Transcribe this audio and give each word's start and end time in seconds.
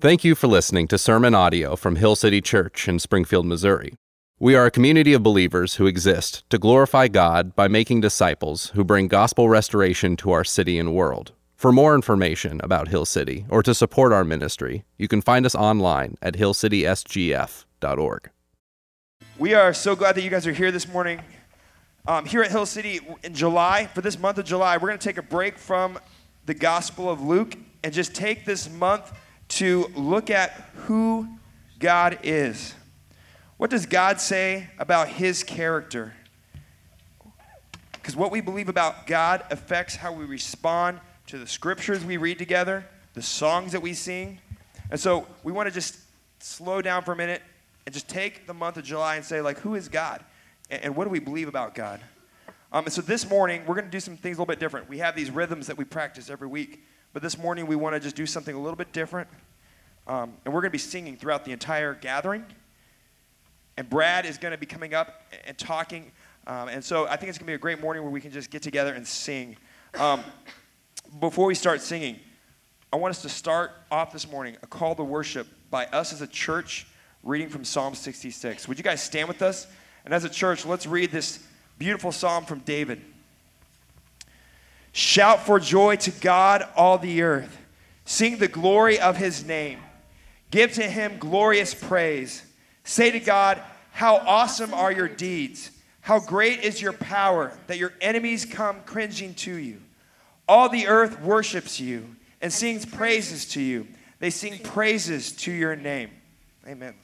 Thank 0.00 0.24
you 0.24 0.34
for 0.34 0.46
listening 0.46 0.88
to 0.88 0.96
sermon 0.96 1.34
audio 1.34 1.76
from 1.76 1.96
Hill 1.96 2.16
City 2.16 2.40
Church 2.40 2.88
in 2.88 2.98
Springfield, 2.98 3.44
Missouri. 3.44 3.92
We 4.38 4.54
are 4.54 4.64
a 4.64 4.70
community 4.70 5.12
of 5.12 5.22
believers 5.22 5.74
who 5.74 5.86
exist 5.86 6.48
to 6.48 6.56
glorify 6.56 7.08
God 7.08 7.54
by 7.54 7.68
making 7.68 8.00
disciples 8.00 8.70
who 8.70 8.82
bring 8.82 9.08
gospel 9.08 9.50
restoration 9.50 10.16
to 10.16 10.30
our 10.30 10.42
city 10.42 10.78
and 10.78 10.94
world. 10.94 11.32
For 11.54 11.70
more 11.70 11.94
information 11.94 12.62
about 12.64 12.88
Hill 12.88 13.04
City 13.04 13.44
or 13.50 13.62
to 13.62 13.74
support 13.74 14.10
our 14.10 14.24
ministry, 14.24 14.84
you 14.96 15.06
can 15.06 15.20
find 15.20 15.44
us 15.44 15.54
online 15.54 16.16
at 16.22 16.32
hillcitysgf.org. 16.32 18.30
We 19.38 19.52
are 19.52 19.74
so 19.74 19.94
glad 19.94 20.14
that 20.14 20.22
you 20.22 20.30
guys 20.30 20.46
are 20.46 20.54
here 20.54 20.72
this 20.72 20.88
morning. 20.88 21.20
Um, 22.08 22.24
here 22.24 22.40
at 22.40 22.50
Hill 22.50 22.64
City 22.64 23.00
in 23.22 23.34
July, 23.34 23.90
for 23.92 24.00
this 24.00 24.18
month 24.18 24.38
of 24.38 24.46
July, 24.46 24.78
we're 24.78 24.88
going 24.88 24.98
to 24.98 25.06
take 25.06 25.18
a 25.18 25.22
break 25.22 25.58
from 25.58 25.98
the 26.46 26.54
Gospel 26.54 27.10
of 27.10 27.20
Luke 27.20 27.54
and 27.84 27.92
just 27.92 28.14
take 28.14 28.46
this 28.46 28.70
month 28.70 29.12
to 29.50 29.90
look 29.94 30.30
at 30.30 30.52
who 30.74 31.28
God 31.78 32.18
is. 32.22 32.74
What 33.56 33.70
does 33.70 33.86
God 33.86 34.20
say 34.20 34.68
about 34.78 35.08
his 35.08 35.42
character? 35.44 36.14
Because 37.92 38.16
what 38.16 38.30
we 38.30 38.40
believe 38.40 38.68
about 38.68 39.06
God 39.06 39.44
affects 39.50 39.96
how 39.96 40.12
we 40.12 40.24
respond 40.24 41.00
to 41.26 41.38
the 41.38 41.46
scriptures 41.46 42.04
we 42.04 42.16
read 42.16 42.38
together, 42.38 42.86
the 43.14 43.22
songs 43.22 43.72
that 43.72 43.82
we 43.82 43.92
sing. 43.92 44.38
And 44.90 44.98
so 44.98 45.26
we 45.42 45.52
want 45.52 45.68
to 45.68 45.74
just 45.74 45.98
slow 46.38 46.80
down 46.80 47.02
for 47.02 47.12
a 47.12 47.16
minute 47.16 47.42
and 47.86 47.92
just 47.92 48.08
take 48.08 48.46
the 48.46 48.54
month 48.54 48.76
of 48.76 48.84
July 48.84 49.16
and 49.16 49.24
say, 49.24 49.40
like, 49.40 49.58
who 49.58 49.74
is 49.74 49.88
God? 49.88 50.24
And, 50.70 50.84
and 50.84 50.96
what 50.96 51.04
do 51.04 51.10
we 51.10 51.20
believe 51.20 51.48
about 51.48 51.74
God? 51.74 52.00
Um, 52.72 52.84
and 52.84 52.92
so 52.92 53.02
this 53.02 53.28
morning, 53.28 53.62
we're 53.66 53.74
going 53.74 53.84
to 53.84 53.90
do 53.90 54.00
some 54.00 54.16
things 54.16 54.38
a 54.38 54.40
little 54.40 54.52
bit 54.52 54.60
different. 54.60 54.88
We 54.88 54.98
have 54.98 55.16
these 55.16 55.30
rhythms 55.30 55.66
that 55.66 55.76
we 55.76 55.84
practice 55.84 56.30
every 56.30 56.48
week. 56.48 56.84
But 57.12 57.22
this 57.22 57.36
morning, 57.36 57.66
we 57.66 57.74
want 57.74 57.96
to 57.96 58.00
just 58.00 58.14
do 58.14 58.24
something 58.24 58.54
a 58.54 58.60
little 58.60 58.76
bit 58.76 58.92
different. 58.92 59.28
Um, 60.06 60.32
and 60.44 60.54
we're 60.54 60.60
going 60.60 60.70
to 60.70 60.72
be 60.72 60.78
singing 60.78 61.16
throughout 61.16 61.44
the 61.44 61.50
entire 61.50 61.94
gathering. 61.94 62.44
And 63.76 63.90
Brad 63.90 64.26
is 64.26 64.38
going 64.38 64.52
to 64.52 64.58
be 64.58 64.66
coming 64.66 64.94
up 64.94 65.22
and 65.44 65.58
talking. 65.58 66.12
Um, 66.46 66.68
and 66.68 66.84
so 66.84 67.06
I 67.06 67.16
think 67.16 67.30
it's 67.30 67.38
going 67.38 67.46
to 67.46 67.50
be 67.50 67.54
a 67.54 67.58
great 67.58 67.80
morning 67.80 68.04
where 68.04 68.12
we 68.12 68.20
can 68.20 68.30
just 68.30 68.50
get 68.50 68.62
together 68.62 68.94
and 68.94 69.06
sing. 69.06 69.56
Um, 69.98 70.22
before 71.18 71.46
we 71.46 71.56
start 71.56 71.80
singing, 71.80 72.20
I 72.92 72.96
want 72.96 73.10
us 73.10 73.22
to 73.22 73.28
start 73.28 73.72
off 73.90 74.12
this 74.12 74.30
morning 74.30 74.56
a 74.62 74.66
call 74.68 74.94
to 74.94 75.02
worship 75.02 75.48
by 75.70 75.86
us 75.86 76.12
as 76.12 76.22
a 76.22 76.26
church 76.28 76.86
reading 77.24 77.48
from 77.48 77.64
Psalm 77.64 77.96
66. 77.96 78.68
Would 78.68 78.78
you 78.78 78.84
guys 78.84 79.02
stand 79.02 79.26
with 79.26 79.42
us? 79.42 79.66
And 80.04 80.14
as 80.14 80.24
a 80.24 80.28
church, 80.28 80.64
let's 80.64 80.86
read 80.86 81.10
this 81.10 81.40
beautiful 81.78 82.12
psalm 82.12 82.44
from 82.44 82.60
David. 82.60 83.02
Shout 84.92 85.46
for 85.46 85.60
joy 85.60 85.96
to 85.96 86.10
God, 86.10 86.66
all 86.76 86.98
the 86.98 87.22
earth. 87.22 87.58
Sing 88.04 88.38
the 88.38 88.48
glory 88.48 88.98
of 88.98 89.16
his 89.16 89.44
name. 89.44 89.78
Give 90.50 90.72
to 90.72 90.82
him 90.82 91.18
glorious 91.18 91.74
praise. 91.74 92.42
Say 92.82 93.10
to 93.12 93.20
God, 93.20 93.60
How 93.92 94.16
awesome 94.16 94.74
are 94.74 94.90
your 94.90 95.08
deeds! 95.08 95.70
How 96.00 96.18
great 96.18 96.64
is 96.64 96.80
your 96.80 96.94
power 96.94 97.56
that 97.66 97.78
your 97.78 97.92
enemies 98.00 98.44
come 98.44 98.80
cringing 98.86 99.34
to 99.34 99.54
you. 99.54 99.80
All 100.48 100.68
the 100.68 100.88
earth 100.88 101.20
worships 101.20 101.78
you 101.78 102.16
and 102.40 102.52
sings 102.52 102.84
praises 102.84 103.44
to 103.50 103.60
you. 103.60 103.86
They 104.18 104.30
sing 104.30 104.58
praises 104.58 105.32
to 105.32 105.52
your 105.52 105.76
name. 105.76 106.10
Amen. 106.66 106.94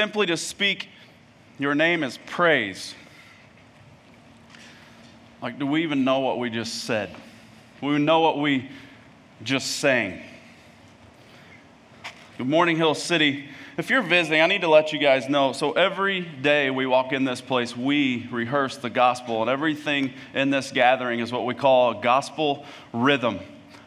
Simply 0.00 0.24
to 0.28 0.38
speak 0.38 0.88
your 1.58 1.74
name 1.74 2.02
is 2.02 2.18
praise. 2.24 2.94
Like, 5.42 5.58
do 5.58 5.66
we 5.66 5.82
even 5.82 6.04
know 6.04 6.20
what 6.20 6.38
we 6.38 6.48
just 6.48 6.84
said? 6.84 7.14
We 7.82 7.98
know 7.98 8.20
what 8.20 8.38
we 8.38 8.70
just 9.42 9.72
sang? 9.72 10.22
Good 12.38 12.48
morning, 12.48 12.78
Hill 12.78 12.94
City. 12.94 13.50
If 13.76 13.90
you're 13.90 14.00
visiting, 14.00 14.40
I 14.40 14.46
need 14.46 14.62
to 14.62 14.70
let 14.70 14.94
you 14.94 14.98
guys 14.98 15.28
know. 15.28 15.52
So, 15.52 15.72
every 15.72 16.22
day 16.22 16.70
we 16.70 16.86
walk 16.86 17.12
in 17.12 17.24
this 17.24 17.42
place, 17.42 17.76
we 17.76 18.26
rehearse 18.32 18.78
the 18.78 18.88
gospel, 18.88 19.42
and 19.42 19.50
everything 19.50 20.14
in 20.32 20.48
this 20.48 20.72
gathering 20.72 21.20
is 21.20 21.30
what 21.30 21.44
we 21.44 21.52
call 21.52 21.98
a 21.98 22.02
gospel 22.02 22.64
rhythm. 22.94 23.38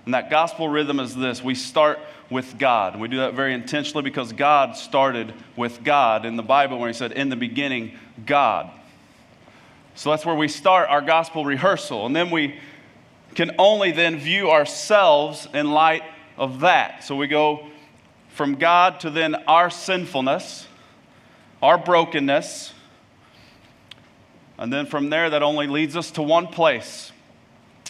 And 0.05 0.13
that 0.13 0.29
gospel 0.29 0.69
rhythm 0.69 0.99
is 0.99 1.15
this 1.15 1.43
we 1.43 1.55
start 1.55 1.97
with 2.33 2.57
God. 2.57 2.99
We 2.99 3.07
do 3.07 3.17
that 3.17 3.33
very 3.33 3.53
intentionally 3.53 4.03
because 4.03 4.33
God 4.33 4.75
started 4.75 5.33
with 5.55 5.83
God 5.83 6.25
in 6.25 6.35
the 6.35 6.43
Bible 6.43 6.79
when 6.79 6.89
He 6.89 6.93
said, 6.93 7.13
In 7.13 7.29
the 7.29 7.35
beginning, 7.35 7.97
God. 8.25 8.69
So 9.95 10.09
that's 10.09 10.25
where 10.25 10.35
we 10.35 10.47
start 10.47 10.89
our 10.89 11.01
gospel 11.01 11.45
rehearsal. 11.45 12.05
And 12.05 12.15
then 12.15 12.31
we 12.31 12.59
can 13.35 13.51
only 13.57 13.91
then 13.91 14.17
view 14.17 14.51
ourselves 14.51 15.47
in 15.53 15.71
light 15.71 16.03
of 16.37 16.61
that. 16.61 17.03
So 17.03 17.15
we 17.15 17.27
go 17.27 17.67
from 18.29 18.55
God 18.55 18.99
to 19.01 19.09
then 19.09 19.35
our 19.47 19.69
sinfulness, 19.69 20.67
our 21.61 21.77
brokenness. 21.77 22.73
And 24.57 24.73
then 24.73 24.85
from 24.85 25.09
there, 25.09 25.29
that 25.29 25.43
only 25.43 25.67
leads 25.67 25.95
us 25.95 26.11
to 26.11 26.23
one 26.23 26.47
place, 26.47 27.11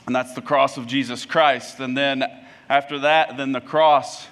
and 0.06 0.16
that's 0.16 0.34
the 0.34 0.42
cross 0.42 0.78
of 0.78 0.88
Jesus 0.88 1.26
Christ. 1.26 1.80
And 1.80 1.98
then 1.98 2.24
after 2.70 3.00
that, 3.00 3.38
then 3.38 3.52
the 3.52 3.62
cross 3.62 4.28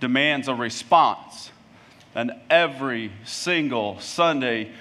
demands 0.00 0.48
a 0.48 0.54
response. 0.54 1.50
And 2.14 2.32
every 2.48 3.12
single 3.24 4.00
Sunday 4.00 4.72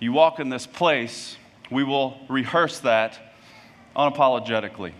you 0.00 0.12
walk 0.12 0.38
in 0.38 0.50
this 0.50 0.66
place, 0.66 1.36
we 1.70 1.82
will 1.82 2.18
rehearse 2.28 2.80
that 2.80 3.18
unapologetically. 3.96 4.92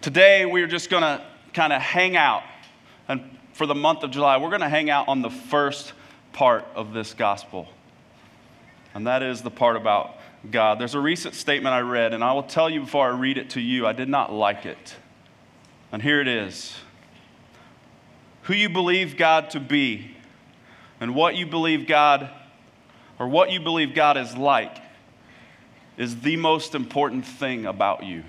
Today, 0.00 0.46
we're 0.46 0.68
just 0.68 0.90
going 0.90 1.02
to 1.02 1.24
kind 1.52 1.72
of 1.72 1.82
hang 1.82 2.16
out. 2.16 2.44
And 3.08 3.36
for 3.54 3.66
the 3.66 3.74
month 3.74 4.02
of 4.04 4.10
July, 4.10 4.36
we're 4.36 4.50
going 4.50 4.60
to 4.60 4.68
hang 4.68 4.90
out 4.90 5.08
on 5.08 5.22
the 5.22 5.30
first 5.30 5.92
part 6.32 6.64
of 6.74 6.92
this 6.92 7.14
gospel. 7.14 7.66
And 8.94 9.06
that 9.06 9.22
is 9.22 9.42
the 9.42 9.50
part 9.50 9.76
about 9.76 10.14
God. 10.50 10.78
There's 10.78 10.94
a 10.94 11.00
recent 11.00 11.34
statement 11.34 11.74
I 11.74 11.80
read, 11.80 12.14
and 12.14 12.22
I 12.22 12.32
will 12.32 12.42
tell 12.44 12.70
you 12.70 12.80
before 12.80 13.06
I 13.06 13.18
read 13.18 13.38
it 13.38 13.50
to 13.50 13.60
you, 13.60 13.86
I 13.86 13.92
did 13.92 14.08
not 14.08 14.32
like 14.32 14.66
it. 14.66 14.94
And 15.90 16.00
here 16.00 16.20
it 16.20 16.28
is 16.28 16.76
Who 18.46 18.54
you 18.54 18.68
believe 18.68 19.16
God 19.16 19.50
to 19.50 19.60
be, 19.60 20.16
and 21.00 21.14
what 21.14 21.34
you 21.34 21.46
believe 21.46 21.86
God, 21.86 22.30
or 23.18 23.26
what 23.26 23.50
you 23.50 23.58
believe 23.58 23.92
God 23.92 24.16
is 24.16 24.36
like, 24.36 24.76
is 25.96 26.20
the 26.20 26.36
most 26.36 26.74
important 26.74 27.26
thing 27.26 27.66
about 27.66 28.04
you. 28.04 28.22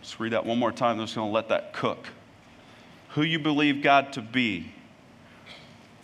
Let's 0.00 0.18
read 0.18 0.32
that 0.32 0.46
one 0.46 0.58
more 0.58 0.72
time. 0.72 0.98
I'm 0.98 1.04
just 1.04 1.16
going 1.16 1.28
to 1.28 1.34
let 1.34 1.50
that 1.50 1.74
cook. 1.74 2.08
Who 3.10 3.22
you 3.22 3.38
believe 3.38 3.82
God 3.82 4.14
to 4.14 4.22
be 4.22 4.72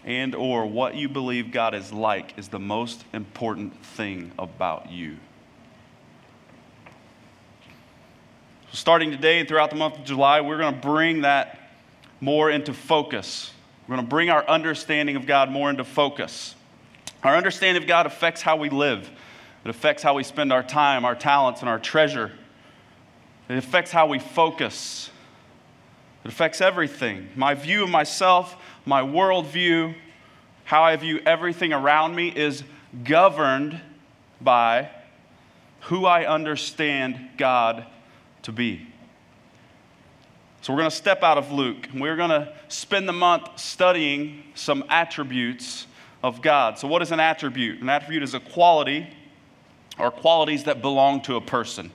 and 0.05 0.35
or 0.35 0.67
what 0.67 0.95
you 0.95 1.09
believe 1.09 1.51
God 1.51 1.75
is 1.75 1.91
like 1.91 2.37
is 2.39 2.49
the 2.49 2.59
most 2.59 3.03
important 3.15 3.83
thing 3.83 4.31
about 4.39 4.91
you. 4.91 5.17
So 8.71 8.77
starting 8.77 9.11
today 9.11 9.39
and 9.39 9.49
throughout 9.49 9.71
the 9.71 9.77
month 9.77 9.99
of 9.99 10.05
July, 10.05 10.43
we're 10.43 10.59
going 10.59 10.75
to 10.75 10.81
bring 10.81 11.23
that 11.23 11.64
more 12.25 12.51
into 12.51 12.73
focus. 12.73 13.53
We're 13.87 13.97
going 13.97 14.07
to 14.07 14.11
bring 14.11 14.31
our 14.31 14.49
understanding 14.49 15.17
of 15.17 15.27
God 15.27 15.51
more 15.51 15.69
into 15.69 15.85
focus. 15.85 16.55
Our 17.23 17.37
understanding 17.37 17.83
of 17.83 17.87
God 17.87 18.07
affects 18.07 18.41
how 18.41 18.57
we 18.57 18.71
live. 18.71 19.11
It 19.63 19.69
affects 19.69 20.03
how 20.03 20.15
we 20.15 20.25
spend 20.25 20.51
our 20.51 20.63
time, 20.63 21.05
our 21.05 21.15
talents, 21.15 21.61
and 21.61 21.69
our 21.69 21.79
treasure. 21.79 22.33
It 23.51 23.59
affects 23.59 23.91
how 23.91 24.07
we 24.07 24.19
focus. 24.19 25.11
It 26.25 26.29
affects 26.29 26.63
everything. 26.63 27.29
My 27.37 27.53
view 27.53 27.85
of 27.85 27.91
myself, 27.91 28.57
my 28.87 29.03
worldview, 29.03 29.95
how 30.65 30.83
I 30.83 30.97
view 30.97 31.21
everything 31.27 31.75
around 31.75 32.15
me 32.15 32.29
is 32.29 32.65
governed 33.05 33.79
by 34.41 34.89
who 35.83 36.07
I 36.07 36.25
understand 36.25 37.21
God 37.37 37.85
to 38.43 38.53
be. 38.53 38.87
So 40.65 40.73
we're 40.73 40.79
going 40.79 40.91
to 40.91 40.97
step 40.97 41.23
out 41.23 41.37
of 41.37 41.53
Luke. 41.53 41.89
and 41.93 42.01
We're 42.01 42.17
going 42.17 42.31
to 42.31 42.51
spend 42.69 43.07
the 43.07 43.13
month 43.13 43.51
studying 43.57 44.45
some 44.55 44.83
attributes 44.89 45.87
of 46.23 46.41
God. 46.41 46.79
So, 46.79 46.89
what 46.89 47.03
is 47.03 47.13
an 47.13 47.21
attribute? 47.21 47.83
An 47.83 47.91
attribute 47.91 48.23
is 48.23 48.33
a 48.33 48.41
quality 48.41 49.07
or 49.99 50.11
qualities 50.11 50.65
that 50.65 50.81
belong 50.81 51.21
to 51.25 51.37
a 51.37 51.41
person, 51.43 51.91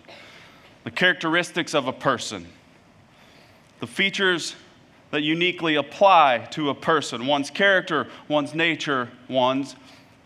the 0.83 0.91
characteristics 0.91 1.73
of 1.73 1.87
a 1.87 1.91
person, 1.91 2.45
the 3.79 3.87
features 3.87 4.55
that 5.09 5.23
uniquely 5.23 5.73
apply 5.73 6.47
to 6.51 6.69
a 6.69 6.75
person, 6.75 7.25
one's 7.25 7.49
character, 7.49 8.05
one's 8.27 8.53
nature, 8.53 9.09
one's 9.27 9.75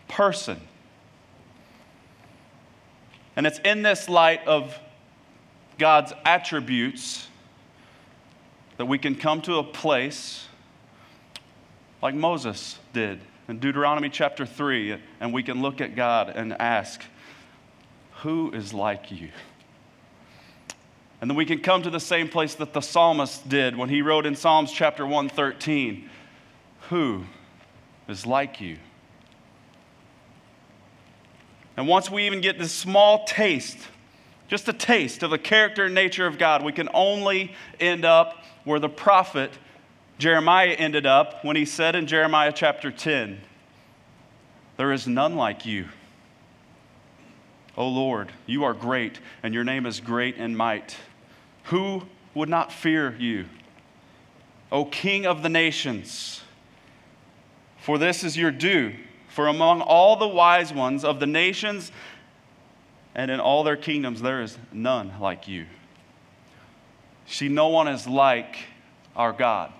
person. 0.10 0.60
And 3.38 3.48
it's 3.48 3.60
in 3.60 3.84
this 3.84 4.10
light 4.10 4.46
of 4.46 4.78
God's 5.78 6.12
attributes 6.26 7.30
that 8.78 8.86
we 8.86 8.98
can 8.98 9.16
come 9.16 9.42
to 9.44 9.56
a 9.56 9.64
place 9.64 10.48
like 12.02 12.16
Moses 12.16 12.80
did 12.92 13.20
in 13.48 13.60
Deuteronomy 13.60 14.10
chapter 14.10 14.46
3, 14.46 14.98
and 15.20 15.34
we 15.34 15.44
can 15.44 15.62
look 15.62 15.82
at 15.82 15.96
God 15.96 16.30
and 16.30 16.54
ask, 16.54 17.02
Who 18.22 18.52
is 18.52 18.74
like 18.74 19.12
you? 19.12 19.30
And 21.22 21.30
then 21.30 21.38
we 21.38 21.46
can 21.46 21.60
come 21.60 21.84
to 21.84 21.90
the 21.90 22.00
same 22.00 22.28
place 22.28 22.56
that 22.56 22.74
the 22.74 22.82
psalmist 22.82 23.48
did 23.48 23.78
when 23.78 23.88
he 23.90 24.02
wrote 24.02 24.26
in 24.26 24.36
Psalms 24.36 24.72
chapter 24.72 25.06
113 25.06 26.10
Who 26.90 27.24
is 28.08 28.26
like 28.26 28.60
you? 28.60 28.78
And 31.78 31.88
once 31.88 32.10
we 32.10 32.26
even 32.26 32.42
get 32.42 32.60
this 32.60 32.74
small 32.74 33.26
taste, 33.26 33.78
just 34.48 34.68
a 34.68 34.74
taste 34.74 35.24
of 35.24 35.32
the 35.32 35.38
character 35.38 35.86
and 35.86 35.96
nature 35.96 36.28
of 36.28 36.38
God, 36.38 36.64
we 36.64 36.72
can 36.72 36.90
only 36.94 37.56
end 37.80 38.06
up 38.06 38.44
where 38.64 38.80
the 38.80 38.90
prophet 38.90 39.52
Jeremiah 40.18 40.70
ended 40.70 41.06
up 41.06 41.44
when 41.44 41.56
he 41.56 41.66
said 41.66 41.96
in 41.96 42.08
Jeremiah 42.08 42.52
chapter 42.54 42.92
10, 42.92 43.42
There 44.78 44.92
is 44.92 45.08
none 45.08 45.36
like 45.36 45.66
you. 45.66 45.88
O 47.76 47.88
Lord, 47.88 48.32
you 48.46 48.64
are 48.64 48.74
great, 48.74 49.20
and 49.42 49.54
your 49.54 49.64
name 49.64 49.86
is 49.86 50.00
great 50.00 50.38
in 50.38 50.56
might. 50.56 50.96
Who 51.66 52.04
would 52.36 52.50
not 52.50 52.72
fear 52.72 53.16
you? 53.18 53.46
O 54.72 54.86
King 54.86 55.26
of 55.26 55.42
the 55.42 55.50
nations, 55.50 56.42
for 57.80 57.98
this 57.98 58.24
is 58.24 58.38
your 58.38 58.52
due. 58.52 58.94
For 59.30 59.48
among 59.48 59.82
all 59.82 60.16
the 60.16 60.28
wise 60.28 60.72
ones 60.72 61.04
of 61.04 61.20
the 61.20 61.26
nations 61.26 61.92
and 63.16 63.30
in 63.30 63.40
all 63.40 63.64
their 63.64 63.78
kingdoms, 63.78 64.22
there 64.22 64.42
is 64.42 64.58
none 64.72 65.14
like 65.20 65.48
you. 65.48 65.66
See, 67.26 67.48
no 67.48 67.70
one 67.70 67.88
is 67.88 68.08
like 68.08 68.58
our 69.16 69.32
God. 69.32 69.72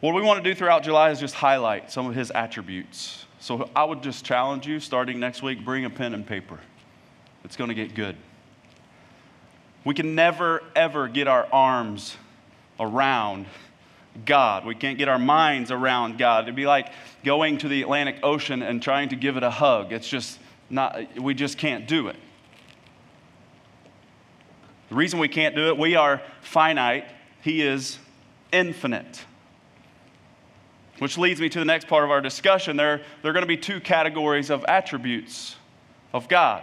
What 0.00 0.14
we 0.14 0.22
want 0.22 0.42
to 0.42 0.48
do 0.48 0.54
throughout 0.54 0.82
July 0.82 1.10
is 1.10 1.18
just 1.18 1.34
highlight 1.34 1.90
some 1.90 2.06
of 2.06 2.14
his 2.14 2.30
attributes. 2.30 3.24
So 3.40 3.70
I 3.74 3.84
would 3.84 4.02
just 4.02 4.24
challenge 4.24 4.66
you 4.66 4.78
starting 4.78 5.18
next 5.18 5.42
week 5.42 5.64
bring 5.64 5.84
a 5.84 5.90
pen 5.90 6.14
and 6.14 6.26
paper. 6.26 6.60
It's 7.44 7.56
going 7.56 7.68
to 7.68 7.74
get 7.74 7.94
good. 7.94 8.16
We 9.84 9.94
can 9.94 10.14
never, 10.14 10.62
ever 10.74 11.08
get 11.08 11.28
our 11.28 11.46
arms 11.52 12.16
around 12.78 13.46
God. 14.24 14.64
We 14.64 14.74
can't 14.74 14.98
get 14.98 15.08
our 15.08 15.18
minds 15.18 15.70
around 15.70 16.18
God. 16.18 16.44
It'd 16.44 16.56
be 16.56 16.66
like 16.66 16.92
going 17.24 17.58
to 17.58 17.68
the 17.68 17.82
Atlantic 17.82 18.20
Ocean 18.22 18.62
and 18.62 18.82
trying 18.82 19.10
to 19.10 19.16
give 19.16 19.36
it 19.36 19.42
a 19.42 19.50
hug. 19.50 19.92
It's 19.92 20.08
just 20.08 20.38
not, 20.70 21.20
we 21.20 21.34
just 21.34 21.58
can't 21.58 21.86
do 21.86 22.08
it. 22.08 22.16
The 24.88 24.94
reason 24.94 25.18
we 25.18 25.28
can't 25.28 25.54
do 25.54 25.68
it, 25.68 25.78
we 25.78 25.96
are 25.96 26.22
finite, 26.40 27.06
He 27.42 27.62
is 27.62 27.98
infinite. 28.52 29.24
Which 30.98 31.18
leads 31.18 31.40
me 31.40 31.48
to 31.50 31.58
the 31.58 31.64
next 31.64 31.88
part 31.88 32.04
of 32.04 32.10
our 32.10 32.20
discussion. 32.20 32.76
There, 32.76 33.02
there 33.20 33.30
are 33.30 33.34
going 33.34 33.42
to 33.42 33.48
be 33.48 33.56
two 33.56 33.80
categories 33.80 34.48
of 34.48 34.64
attributes 34.66 35.56
of 36.14 36.28
God. 36.28 36.62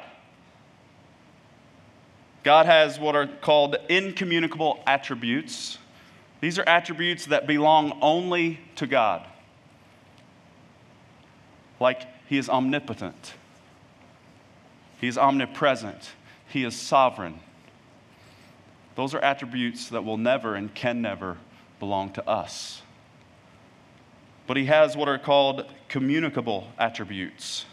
God 2.43 2.65
has 2.65 2.99
what 2.99 3.15
are 3.15 3.27
called 3.27 3.77
incommunicable 3.89 4.81
attributes. 4.85 5.77
These 6.43 6.59
are 6.59 6.67
attributes 6.67 7.27
that 7.27 7.47
belong 7.47 7.97
only 8.01 8.59
to 8.75 8.85
God. 8.85 9.25
Like 11.79 12.05
He 12.27 12.37
is 12.37 12.49
omnipotent, 12.49 13.35
He 14.99 15.07
is 15.07 15.17
omnipresent. 15.17 16.11
He 16.49 16.65
is 16.65 16.75
sovereign. 16.75 17.39
Those 18.95 19.13
are 19.13 19.19
attributes 19.19 19.87
that 19.87 20.03
will 20.03 20.17
never 20.17 20.53
and 20.53 20.75
can 20.75 21.01
never 21.01 21.37
belong 21.79 22.11
to 22.11 22.29
us. 22.29 22.81
But 24.45 24.57
he 24.57 24.65
has 24.65 24.95
what 24.95 25.07
are 25.07 25.17
called 25.17 25.65
communicable 25.87 26.67
attributes. 26.77 27.65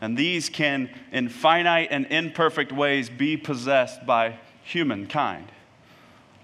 And 0.00 0.16
these 0.16 0.48
can, 0.48 0.90
in 1.10 1.28
finite 1.28 1.88
and 1.90 2.06
imperfect 2.06 2.70
ways, 2.70 3.10
be 3.10 3.36
possessed 3.36 4.06
by 4.06 4.38
humankind. 4.62 5.48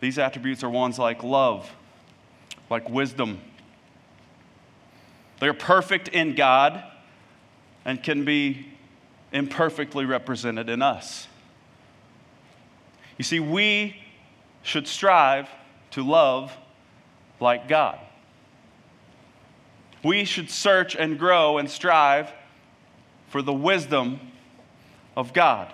These 0.00 0.18
attributes 0.18 0.62
are 0.62 0.70
ones 0.70 0.98
like 0.98 1.22
love, 1.22 1.70
like 2.70 2.88
wisdom. 2.88 3.40
They're 5.40 5.54
perfect 5.54 6.08
in 6.08 6.34
God 6.34 6.82
and 7.84 8.02
can 8.02 8.24
be 8.24 8.66
imperfectly 9.32 10.04
represented 10.04 10.68
in 10.68 10.82
us. 10.82 11.26
You 13.16 13.24
see, 13.24 13.40
we 13.40 13.96
should 14.62 14.86
strive 14.86 15.48
to 15.92 16.02
love 16.02 16.56
like 17.40 17.68
God. 17.68 17.98
We 20.04 20.24
should 20.24 20.50
search 20.50 20.94
and 20.94 21.18
grow 21.18 21.58
and 21.58 21.68
strive 21.68 22.32
for 23.28 23.42
the 23.42 23.52
wisdom 23.52 24.20
of 25.16 25.32
God. 25.32 25.72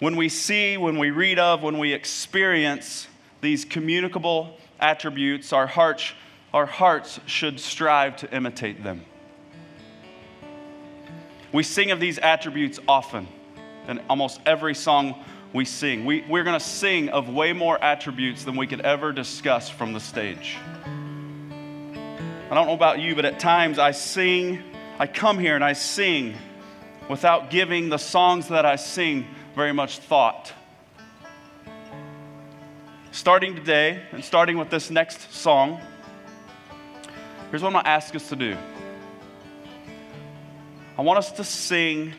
When 0.00 0.14
we 0.14 0.28
see, 0.28 0.76
when 0.76 0.98
we 0.98 1.10
read 1.10 1.38
of, 1.40 1.62
when 1.62 1.78
we 1.78 1.92
experience 1.92 3.08
these 3.40 3.64
communicable 3.64 4.56
attributes, 4.78 5.52
our 5.52 5.66
hearts, 5.66 6.12
our 6.54 6.66
hearts 6.66 7.18
should 7.26 7.58
strive 7.58 8.16
to 8.18 8.32
imitate 8.32 8.84
them. 8.84 9.04
We 11.52 11.64
sing 11.64 11.90
of 11.90 11.98
these 11.98 12.18
attributes 12.18 12.78
often 12.86 13.26
in 13.88 14.00
almost 14.08 14.40
every 14.46 14.74
song 14.74 15.24
we 15.52 15.64
sing. 15.64 16.04
We, 16.04 16.24
we're 16.28 16.44
going 16.44 16.58
to 16.58 16.64
sing 16.64 17.08
of 17.08 17.28
way 17.28 17.52
more 17.52 17.82
attributes 17.82 18.44
than 18.44 18.54
we 18.54 18.66
could 18.66 18.82
ever 18.82 19.12
discuss 19.12 19.68
from 19.68 19.94
the 19.94 20.00
stage. 20.00 20.58
I 22.50 22.54
don't 22.54 22.66
know 22.66 22.74
about 22.74 23.00
you, 23.00 23.16
but 23.16 23.24
at 23.24 23.40
times 23.40 23.78
I 23.78 23.90
sing, 23.90 24.62
I 24.98 25.06
come 25.06 25.38
here 25.38 25.54
and 25.54 25.64
I 25.64 25.72
sing 25.72 26.36
without 27.08 27.50
giving 27.50 27.88
the 27.88 27.98
songs 27.98 28.48
that 28.48 28.64
I 28.64 28.76
sing 28.76 29.26
very 29.58 29.72
much 29.72 29.98
thought. 29.98 30.52
Starting 33.10 33.56
today 33.56 34.00
and 34.12 34.24
starting 34.24 34.56
with 34.56 34.70
this 34.70 34.88
next 34.88 35.34
song, 35.34 35.80
here's 37.50 37.60
what 37.60 37.70
I'm 37.70 37.72
going 37.72 37.84
to 37.84 37.90
ask 37.90 38.14
us 38.14 38.28
to 38.28 38.36
do. 38.36 38.56
I 40.96 41.02
want 41.02 41.18
us 41.18 41.32
to 41.32 41.42
sing 41.42 42.12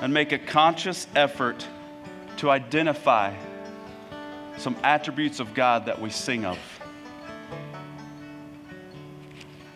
and 0.00 0.14
make 0.14 0.30
a 0.30 0.38
conscious 0.38 1.08
effort 1.16 1.66
to 2.36 2.48
identify 2.48 3.34
some 4.56 4.76
attributes 4.84 5.40
of 5.40 5.52
God 5.52 5.86
that 5.86 6.00
we 6.00 6.10
sing 6.10 6.44
of. 6.44 6.58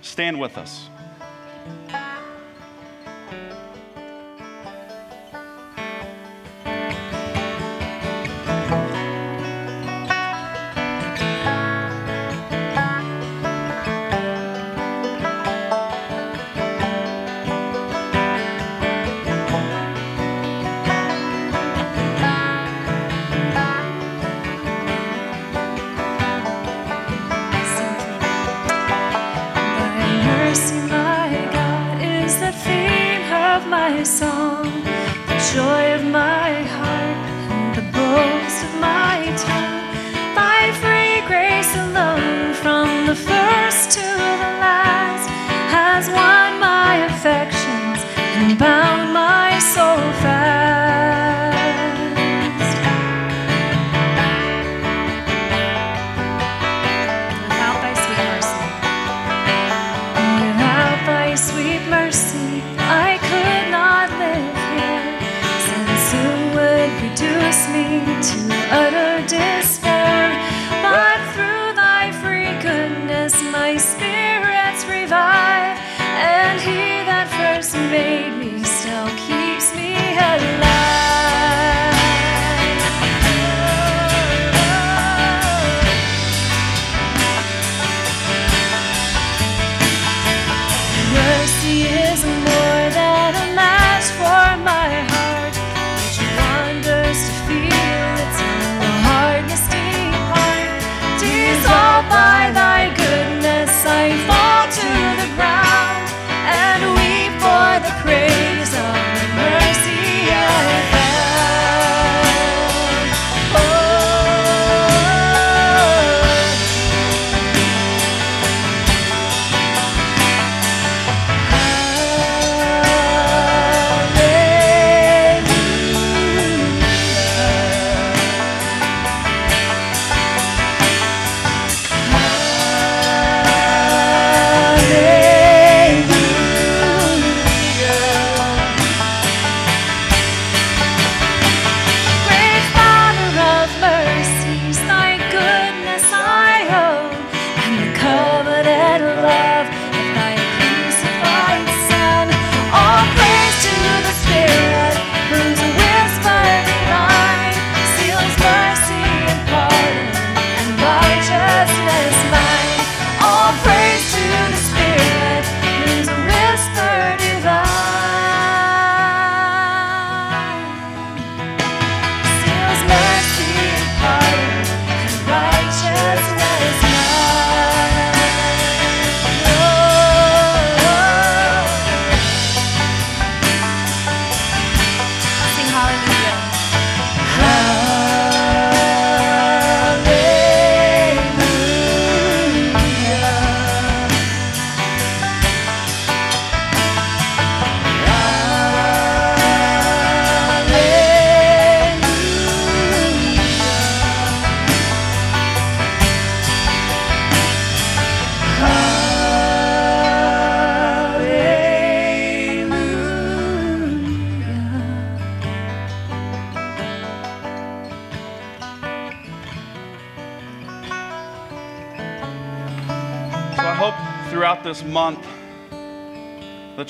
Stand 0.03 0.39
with 0.39 0.57
us. 0.57 0.89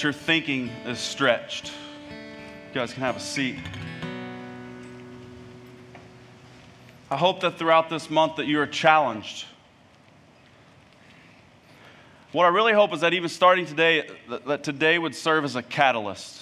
Your 0.03 0.13
thinking 0.13 0.69
is 0.87 0.99
stretched. 0.99 1.73
You 2.69 2.75
guys 2.75 2.93
can 2.93 3.03
have 3.03 3.17
a 3.17 3.21
seat. 3.21 3.57
I 7.11 7.17
hope 7.17 7.41
that 7.41 7.59
throughout 7.59 7.91
this 7.91 8.09
month 8.09 8.37
that 8.37 8.47
you 8.47 8.59
are 8.61 8.67
challenged. 8.67 9.45
What 12.33 12.45
I 12.45 12.49
really 12.49 12.73
hope 12.73 12.95
is 12.95 13.01
that 13.03 13.13
even 13.13 13.29
starting 13.29 13.67
today, 13.67 14.09
that 14.47 14.65
today 14.65 14.99
would 14.99 15.15
serve 15.15 15.45
as 15.45 15.55
a 15.55 15.63
catalyst 15.63 16.41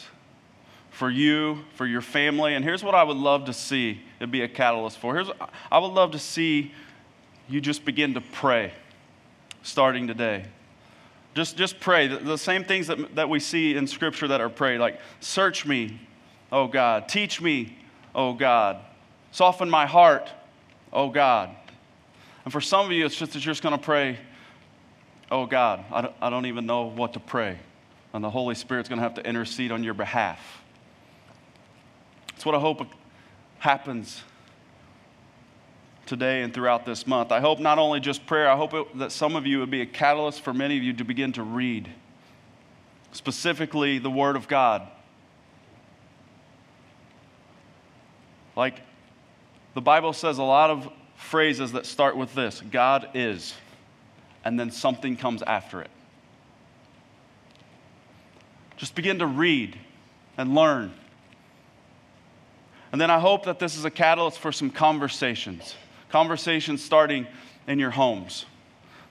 for 0.90 1.11
you, 1.11 1.64
for 1.75 1.87
your 1.87 2.00
family. 2.00 2.54
And 2.54 2.65
here's 2.65 2.85
what 2.85 2.95
I 2.95 3.02
would 3.02 3.17
love 3.17 3.47
to 3.47 3.52
see 3.52 4.00
it 4.21 4.30
be 4.30 4.43
a 4.43 4.49
catalyst 4.49 4.99
for. 4.99 5.15
Here's 5.15 5.28
I 5.73 5.78
would 5.78 5.93
love 5.93 6.13
to 6.13 6.19
see 6.19 6.73
you 7.49 7.61
just 7.61 7.85
begin 7.85 8.15
to 8.15 8.21
pray 8.21 8.73
starting 9.63 10.06
today. 10.06 10.45
Just, 11.41 11.57
just 11.57 11.81
pray. 11.81 12.07
The, 12.07 12.19
the 12.19 12.37
same 12.37 12.65
things 12.65 12.89
that, 12.89 13.15
that 13.15 13.31
we 13.31 13.41
see 13.41 13.75
in 13.75 13.87
Scripture 13.87 14.29
that 14.29 14.43
are 14.43 14.50
prayed, 14.50 14.79
like, 14.79 15.00
search 15.21 15.65
me, 15.65 15.99
oh 16.53 16.67
God. 16.67 17.09
Teach 17.09 17.41
me, 17.41 17.79
oh 18.15 18.35
God. 18.35 18.76
Soften 19.31 19.71
my 19.71 19.87
heart, 19.87 20.29
oh 20.93 21.09
God. 21.09 21.49
And 22.45 22.53
for 22.53 22.61
some 22.61 22.85
of 22.85 22.93
you, 22.93 23.07
it's 23.07 23.17
just 23.17 23.33
that 23.33 23.43
you're 23.43 23.53
just 23.53 23.63
going 23.63 23.75
to 23.75 23.83
pray, 23.83 24.19
oh 25.31 25.47
God, 25.47 25.83
I 25.91 26.03
don't, 26.03 26.15
I 26.21 26.29
don't 26.29 26.45
even 26.45 26.67
know 26.67 26.91
what 26.91 27.15
to 27.15 27.21
pray. 27.21 27.59
And 28.13 28.23
the 28.23 28.29
Holy 28.29 28.55
Spirit's 28.55 28.91
going 28.91 28.99
to 28.99 29.03
have 29.03 29.15
to 29.15 29.26
intercede 29.26 29.73
on 29.73 29.83
your 29.83 29.95
behalf. 29.95 30.63
That's 32.33 32.45
what 32.45 32.55
I 32.55 32.59
hope 32.59 32.87
happens 33.61 34.23
today 36.11 36.43
and 36.43 36.53
throughout 36.53 36.85
this 36.85 37.07
month. 37.07 37.31
I 37.31 37.39
hope 37.39 37.61
not 37.61 37.79
only 37.79 38.01
just 38.01 38.27
prayer, 38.27 38.51
I 38.51 38.57
hope 38.57 38.75
it, 38.75 38.99
that 38.99 39.13
some 39.13 39.37
of 39.37 39.47
you 39.47 39.61
would 39.61 39.71
be 39.71 39.81
a 39.81 39.87
catalyst 39.87 40.41
for 40.41 40.53
many 40.53 40.77
of 40.77 40.83
you 40.83 40.93
to 40.95 41.05
begin 41.05 41.33
to 41.35 41.43
read, 41.45 41.89
specifically 43.13 43.99
the 43.99 44.11
Word 44.11 44.35
of 44.35 44.49
God. 44.49 44.89
Like 48.57 48.83
the 49.75 49.81
Bible 49.81 50.13
says 50.13 50.39
a 50.39 50.43
lot 50.43 50.71
of 50.71 50.91
phrases 51.15 51.73
that 51.73 51.87
start 51.87 52.17
with 52.17 52.35
this 52.35 52.61
God 52.73 53.11
is, 53.15 53.55
and 54.45 54.59
then 54.59 54.73
something 54.73 55.17
comes 55.17 55.43
after 55.43 55.81
it. 55.81 55.91
Just 58.77 58.97
begin 58.97 59.21
to 59.21 59.27
read 59.27 59.79
and 60.37 60.57
learn. 60.57 60.93
And 62.91 63.01
then 63.01 63.13
I 63.13 63.21
hope 63.21 63.45
that 63.45 63.61
this 63.61 63.77
is 63.77 63.85
a 63.85 63.91
catalyst 63.93 64.41
for 64.41 64.51
some 64.51 64.71
conversations 64.71 65.77
conversations 66.11 66.83
starting 66.83 67.27
in 67.67 67.79
your 67.79 67.91
homes. 67.91 68.47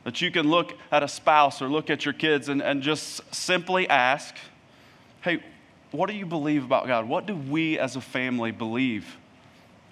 That 0.04 0.22
you 0.22 0.32
can 0.32 0.50
look 0.50 0.74
at 0.92 1.04
a 1.04 1.08
spouse 1.08 1.62
or 1.62 1.68
look 1.68 1.90
at 1.90 2.06
your 2.06 2.14
kids 2.14 2.50
and, 2.50 2.62
and 2.62 2.82
just 2.82 3.22
simply 3.34 3.90
ask, 3.90 4.36
hey, 5.22 5.44
what 5.92 6.10
do 6.10 6.16
you 6.16 6.26
believe 6.26 6.64
about 6.64 6.88
God? 6.88 7.08
What 7.08 7.26
do 7.26 7.36
we 7.36 7.80
as 7.80 7.96
a 7.96 8.02
family 8.02 8.52
believe 8.52 9.18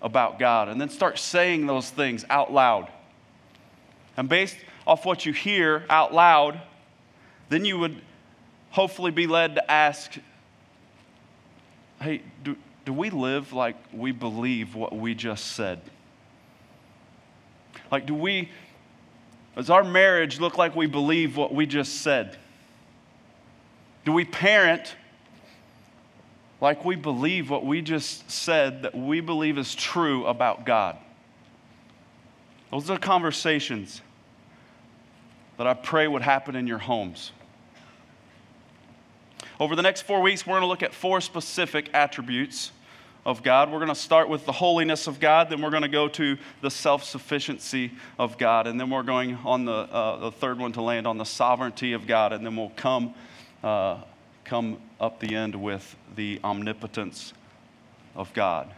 about 0.02 0.40
God? 0.40 0.70
And 0.70 0.80
then 0.80 0.90
start 0.90 1.18
saying 1.18 1.66
those 1.66 1.90
things 1.90 2.24
out 2.30 2.54
loud. 2.54 2.90
And 4.16 4.30
based 4.30 4.58
off 4.86 5.06
what 5.06 5.26
you 5.26 5.34
hear 5.34 5.86
out 5.90 6.14
loud, 6.14 6.62
then 7.50 7.66
you 7.66 7.80
would 7.80 8.02
hopefully 8.70 9.12
be 9.12 9.28
led 9.28 9.56
to 9.56 9.72
ask, 9.72 10.18
hey, 12.02 12.22
do, 12.44 12.56
do 12.86 12.94
we 12.94 13.10
live 13.10 13.54
like 13.54 13.76
we 13.92 14.12
believe 14.12 14.76
what 14.76 14.96
we 14.96 15.16
just 15.16 15.54
said? 15.54 15.82
Like, 17.92 18.06
do 18.06 18.14
we, 18.14 18.50
does 19.56 19.70
our 19.70 19.84
marriage 19.84 20.40
look 20.40 20.58
like 20.58 20.76
we 20.76 20.88
believe 20.88 21.38
what 21.38 21.54
we 21.54 21.66
just 21.66 22.02
said? 22.02 22.38
Do 24.06 24.12
we 24.12 24.26
parent 24.26 24.96
like 26.60 26.84
we 26.84 26.96
believe 26.96 27.50
what 27.50 27.66
we 27.66 27.82
just 27.82 28.30
said 28.32 28.84
that 28.84 28.96
we 28.96 29.20
believe 29.20 29.58
is 29.58 29.76
true 29.76 30.26
about 30.26 30.66
God? 30.66 30.98
Those 32.72 32.90
are 32.90 32.98
conversations 32.98 34.02
that 35.58 35.68
I 35.68 35.74
pray 35.74 36.08
would 36.08 36.22
happen 36.22 36.56
in 36.56 36.68
your 36.68 36.78
homes. 36.78 37.32
Over 39.60 39.76
the 39.76 39.82
next 39.82 40.04
four 40.04 40.22
weeks, 40.22 40.46
we're 40.46 40.54
going 40.54 40.62
to 40.62 40.68
look 40.68 40.84
at 40.84 40.94
four 40.94 41.20
specific 41.20 41.90
attributes 41.94 42.72
of 43.28 43.44
God. 43.44 43.70
We're 43.70 43.80
going 43.80 43.90
to 43.90 43.96
start 43.96 44.30
with 44.30 44.46
the 44.46 44.54
holiness 44.54 45.06
of 45.06 45.20
God, 45.20 45.50
then 45.50 45.62
we're 45.62 45.70
going 45.70 45.84
to 45.84 45.90
go 45.90 46.08
to 46.08 46.38
the 46.62 46.72
self 46.72 47.04
sufficiency 47.04 47.92
of 48.18 48.38
God, 48.38 48.68
and 48.68 48.80
then 48.80 48.90
we're 48.90 49.04
going 49.04 49.36
on 49.44 49.66
the, 49.66 49.74
uh, 49.74 50.18
the 50.20 50.32
third 50.32 50.58
one 50.58 50.72
to 50.72 50.82
land 50.82 51.06
on 51.06 51.18
the 51.18 51.26
sovereignty 51.26 51.92
of 51.92 52.08
God, 52.08 52.32
and 52.32 52.46
then 52.46 52.56
we'll 52.56 52.72
come, 52.78 53.14
uh, 53.64 53.98
come 54.46 54.80
up 55.02 55.20
the 55.20 55.36
end 55.36 55.56
with 55.56 55.98
the 56.16 56.40
omnipotence 56.42 57.34
of 58.16 58.34
God. 58.34 58.74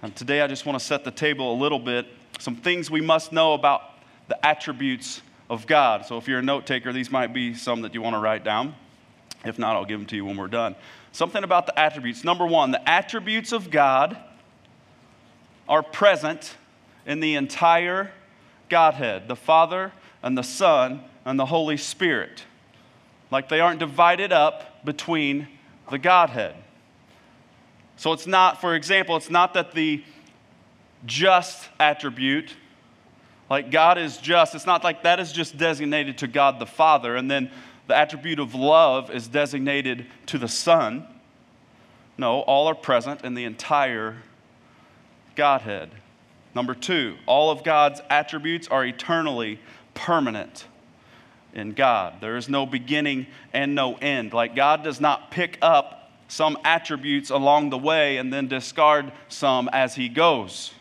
And 0.00 0.16
today 0.16 0.40
I 0.40 0.46
just 0.46 0.64
want 0.64 0.78
to 0.78 0.84
set 0.84 1.04
the 1.04 1.10
table 1.10 1.52
a 1.52 1.58
little 1.58 1.78
bit, 1.78 2.06
some 2.38 2.56
things 2.56 2.90
we 2.90 3.02
must 3.02 3.30
know 3.30 3.52
about 3.52 3.82
the 4.28 4.44
attributes 4.44 5.20
of 5.50 5.66
God. 5.66 6.06
So 6.06 6.16
if 6.16 6.26
you're 6.26 6.38
a 6.38 6.42
note 6.42 6.66
taker, 6.66 6.94
these 6.94 7.10
might 7.10 7.34
be 7.34 7.52
some 7.52 7.82
that 7.82 7.92
you 7.92 8.00
want 8.00 8.14
to 8.14 8.20
write 8.20 8.42
down. 8.42 8.74
If 9.44 9.58
not, 9.58 9.76
I'll 9.76 9.84
give 9.84 10.00
them 10.00 10.06
to 10.06 10.16
you 10.16 10.24
when 10.24 10.38
we're 10.38 10.48
done. 10.48 10.74
Something 11.16 11.44
about 11.44 11.64
the 11.64 11.78
attributes. 11.78 12.24
Number 12.24 12.46
one, 12.46 12.72
the 12.72 12.86
attributes 12.86 13.52
of 13.52 13.70
God 13.70 14.18
are 15.66 15.82
present 15.82 16.54
in 17.06 17.20
the 17.20 17.36
entire 17.36 18.12
Godhead 18.68 19.26
the 19.26 19.34
Father 19.34 19.92
and 20.22 20.36
the 20.36 20.42
Son 20.42 21.00
and 21.24 21.40
the 21.40 21.46
Holy 21.46 21.78
Spirit. 21.78 22.44
Like 23.30 23.48
they 23.48 23.60
aren't 23.60 23.80
divided 23.80 24.30
up 24.30 24.84
between 24.84 25.48
the 25.90 25.96
Godhead. 25.96 26.54
So 27.96 28.12
it's 28.12 28.26
not, 28.26 28.60
for 28.60 28.74
example, 28.74 29.16
it's 29.16 29.30
not 29.30 29.54
that 29.54 29.72
the 29.72 30.04
just 31.06 31.66
attribute, 31.80 32.54
like 33.48 33.70
God 33.70 33.96
is 33.96 34.18
just, 34.18 34.54
it's 34.54 34.66
not 34.66 34.84
like 34.84 35.04
that 35.04 35.18
is 35.18 35.32
just 35.32 35.56
designated 35.56 36.18
to 36.18 36.26
God 36.26 36.58
the 36.58 36.66
Father, 36.66 37.16
and 37.16 37.30
then 37.30 37.50
the 37.86 37.96
attribute 37.96 38.38
of 38.38 38.54
love 38.54 39.10
is 39.10 39.28
designated 39.28 40.06
to 40.26 40.38
the 40.38 40.48
Son. 40.48 41.06
No, 42.18 42.40
all 42.40 42.66
are 42.66 42.74
present 42.74 43.24
in 43.24 43.34
the 43.34 43.44
entire 43.44 44.16
Godhead. 45.34 45.90
Number 46.54 46.74
two, 46.74 47.16
all 47.26 47.50
of 47.50 47.62
God's 47.62 48.00
attributes 48.08 48.68
are 48.68 48.84
eternally 48.84 49.60
permanent 49.94 50.66
in 51.52 51.72
God. 51.72 52.14
There 52.20 52.36
is 52.36 52.48
no 52.48 52.66
beginning 52.66 53.26
and 53.52 53.74
no 53.74 53.96
end. 53.96 54.32
Like 54.32 54.56
God 54.56 54.82
does 54.82 55.00
not 55.00 55.30
pick 55.30 55.58
up 55.60 56.10
some 56.28 56.58
attributes 56.64 57.30
along 57.30 57.70
the 57.70 57.78
way 57.78 58.16
and 58.16 58.32
then 58.32 58.48
discard 58.48 59.12
some 59.28 59.68
as 59.72 59.94
he 59.94 60.08
goes. 60.08 60.72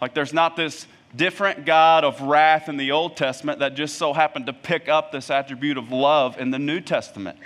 Like 0.00 0.14
there's 0.14 0.32
not 0.32 0.56
this 0.56 0.86
different 1.18 1.66
God 1.66 2.04
of 2.04 2.22
wrath 2.22 2.68
in 2.68 2.76
the 2.76 2.92
Old 2.92 3.16
Testament 3.16 3.58
that 3.58 3.74
just 3.74 3.96
so 3.96 4.12
happened 4.12 4.46
to 4.46 4.52
pick 4.52 4.88
up 4.88 5.12
this 5.12 5.30
attribute 5.30 5.76
of 5.76 5.90
love 5.90 6.38
in 6.38 6.52
the 6.52 6.58
New 6.58 6.80
Testament. 6.80 7.38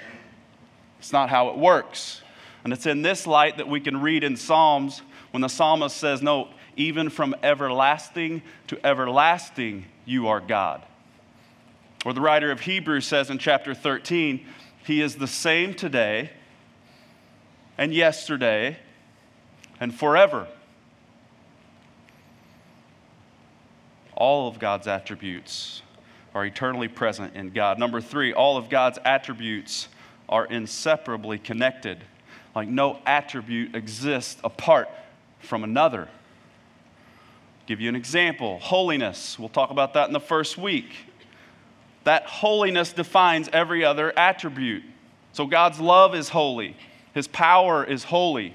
It's 1.01 1.13
not 1.13 1.31
how 1.31 1.49
it 1.49 1.59
works. 1.59 2.23
And 2.63 2.73
it's 2.73 2.87
in 2.87 3.03
this 3.03 3.27
light 3.27 3.57
that 3.57 3.67
we 3.67 3.81
can 3.81 4.01
read 4.01 4.23
in 4.23 4.37
Psalms 4.37 5.03
when 5.33 5.41
the 5.41 5.49
psalmist 5.49 5.97
says, 5.97 6.23
No, 6.23 6.49
even 6.77 7.09
from 7.09 7.35
everlasting 7.43 8.43
to 8.69 8.87
everlasting, 8.87 9.87
you 10.05 10.29
are 10.29 10.41
God. 10.41 10.83
Or 12.05 12.13
the 12.13 12.21
writer 12.21 12.53
of 12.53 12.61
Hebrews 12.61 13.07
says 13.07 13.31
in 13.31 13.39
chapter 13.39 13.75
13, 13.75 14.47
He 14.85 15.01
is 15.01 15.17
the 15.17 15.27
same 15.27 15.75
today 15.75 16.31
and 17.79 17.95
yesterday 17.95 18.79
and 19.81 19.95
forever. 19.95 20.47
All 24.17 24.49
of 24.49 24.59
God's 24.59 24.87
attributes 24.87 25.83
are 26.35 26.45
eternally 26.45 26.89
present 26.89 27.35
in 27.35 27.51
God. 27.51 27.79
Number 27.79 28.01
three, 28.01 28.33
all 28.33 28.57
of 28.57 28.69
God's 28.69 28.99
attributes 29.05 29.89
are 30.29 30.47
inseparably 30.47 31.39
connected. 31.39 32.03
Like 32.55 32.69
no 32.69 32.99
attribute 33.07 33.75
exists 33.75 34.41
apart 34.45 34.89
from 35.41 35.65
another. 35.65 36.09
give 37.67 37.81
you 37.81 37.89
an 37.89 37.97
example 37.97 38.59
holiness. 38.59 39.39
We'll 39.39 39.49
talk 39.49 39.71
about 39.71 39.95
that 39.95 40.07
in 40.07 40.13
the 40.13 40.21
first 40.21 40.59
week. 40.59 40.91
That 42.05 42.27
holiness 42.27 42.93
defines 42.93 43.49
every 43.53 43.85
other 43.85 44.13
attribute. 44.19 44.83
So 45.33 45.47
God's 45.47 45.81
love 45.81 46.15
is 46.15 46.29
holy, 46.29 46.77
His 47.15 47.29
power 47.29 47.85
is 47.85 48.05
holy, 48.05 48.55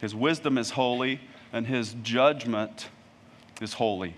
His 0.00 0.14
wisdom 0.14 0.58
is 0.58 0.70
holy, 0.70 1.20
and 1.52 1.66
His 1.66 1.94
judgment 2.02 2.88
is 3.60 3.74
holy. 3.74 4.14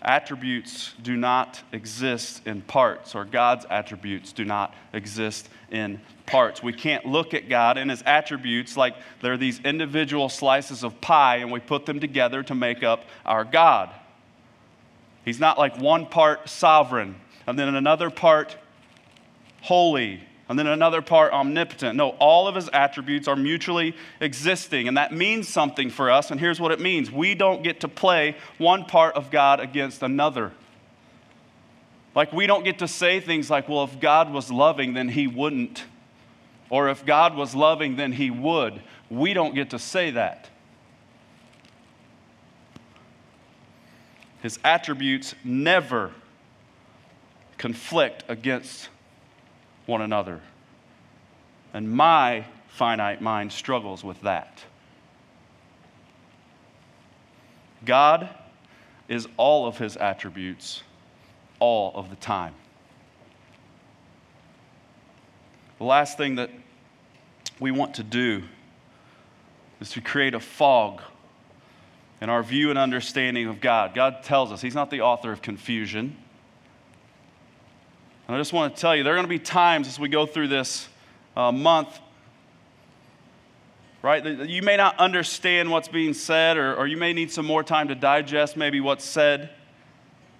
Attributes 0.00 0.92
do 1.02 1.16
not 1.16 1.62
exist 1.72 2.46
in 2.46 2.60
parts, 2.60 3.14
or 3.14 3.24
God's 3.24 3.64
attributes 3.70 4.32
do 4.32 4.44
not 4.44 4.74
exist 4.92 5.48
in 5.70 5.98
parts. 6.26 6.62
We 6.62 6.74
can't 6.74 7.06
look 7.06 7.32
at 7.32 7.48
God 7.48 7.78
and 7.78 7.90
his 7.90 8.02
attributes 8.02 8.76
like 8.76 8.94
they're 9.22 9.38
these 9.38 9.60
individual 9.60 10.28
slices 10.28 10.84
of 10.84 11.00
pie 11.00 11.36
and 11.36 11.50
we 11.50 11.60
put 11.60 11.86
them 11.86 12.00
together 12.00 12.42
to 12.42 12.54
make 12.54 12.82
up 12.82 13.04
our 13.24 13.44
God. 13.44 13.90
He's 15.24 15.40
not 15.40 15.58
like 15.58 15.78
one 15.78 16.06
part 16.06 16.50
sovereign 16.50 17.16
and 17.46 17.58
then 17.58 17.74
another 17.74 18.10
part 18.10 18.56
holy 19.62 20.20
and 20.48 20.58
then 20.58 20.66
another 20.66 21.00
part 21.00 21.32
omnipotent. 21.32 21.96
No, 21.96 22.10
all 22.10 22.46
of 22.46 22.54
his 22.54 22.68
attributes 22.72 23.26
are 23.28 23.36
mutually 23.36 23.96
existing, 24.20 24.88
and 24.88 24.96
that 24.96 25.12
means 25.12 25.48
something 25.48 25.88
for 25.88 26.10
us. 26.10 26.30
And 26.30 26.38
here's 26.38 26.60
what 26.60 26.70
it 26.70 26.80
means 26.80 27.10
we 27.10 27.34
don't 27.34 27.62
get 27.62 27.80
to 27.80 27.88
play 27.88 28.36
one 28.58 28.84
part 28.84 29.14
of 29.14 29.30
God 29.30 29.60
against 29.60 30.02
another. 30.02 30.52
Like, 32.14 32.32
we 32.32 32.46
don't 32.46 32.64
get 32.64 32.78
to 32.78 32.88
say 32.88 33.20
things 33.20 33.50
like, 33.50 33.68
well, 33.68 33.84
if 33.84 33.98
God 33.98 34.32
was 34.32 34.50
loving, 34.50 34.94
then 34.94 35.08
he 35.08 35.26
wouldn't. 35.26 35.84
Or 36.70 36.88
if 36.88 37.04
God 37.04 37.34
was 37.34 37.54
loving, 37.54 37.96
then 37.96 38.12
he 38.12 38.30
would. 38.30 38.82
We 39.10 39.34
don't 39.34 39.54
get 39.54 39.70
to 39.70 39.78
say 39.78 40.12
that. 40.12 40.48
His 44.42 44.58
attributes 44.62 45.34
never 45.42 46.12
conflict 47.56 48.24
against 48.28 48.90
one 49.86 50.02
another. 50.02 50.40
And 51.72 51.90
my 51.90 52.44
finite 52.68 53.20
mind 53.20 53.52
struggles 53.52 54.04
with 54.04 54.20
that. 54.22 54.64
God 57.84 58.28
is 59.08 59.28
all 59.36 59.66
of 59.66 59.78
his 59.78 59.96
attributes 59.96 60.82
all 61.58 61.92
of 61.94 62.10
the 62.10 62.16
time. 62.16 62.54
The 65.78 65.84
last 65.84 66.16
thing 66.16 66.36
that 66.36 66.50
we 67.60 67.70
want 67.70 67.94
to 67.94 68.02
do 68.02 68.42
is 69.80 69.90
to 69.90 70.00
create 70.00 70.34
a 70.34 70.40
fog 70.40 71.02
in 72.20 72.30
our 72.30 72.42
view 72.42 72.70
and 72.70 72.78
understanding 72.78 73.48
of 73.48 73.60
God. 73.60 73.94
God 73.94 74.22
tells 74.22 74.50
us 74.52 74.62
He's 74.62 74.74
not 74.74 74.90
the 74.90 75.00
author 75.00 75.32
of 75.32 75.42
confusion. 75.42 76.16
And 78.26 78.36
I 78.36 78.40
just 78.40 78.52
want 78.52 78.74
to 78.74 78.80
tell 78.80 78.96
you, 78.96 79.02
there 79.02 79.12
are 79.12 79.16
going 79.16 79.26
to 79.26 79.28
be 79.28 79.38
times 79.38 79.86
as 79.86 79.98
we 79.98 80.08
go 80.08 80.24
through 80.24 80.48
this 80.48 80.88
uh, 81.36 81.52
month, 81.52 81.98
right, 84.00 84.24
you 84.24 84.62
may 84.62 84.76
not 84.76 84.98
understand 84.98 85.70
what's 85.70 85.88
being 85.88 86.14
said, 86.14 86.56
or, 86.56 86.74
or 86.74 86.86
you 86.86 86.96
may 86.96 87.12
need 87.12 87.30
some 87.30 87.44
more 87.44 87.62
time 87.62 87.88
to 87.88 87.94
digest 87.94 88.56
maybe 88.56 88.80
what's 88.80 89.04
said. 89.04 89.50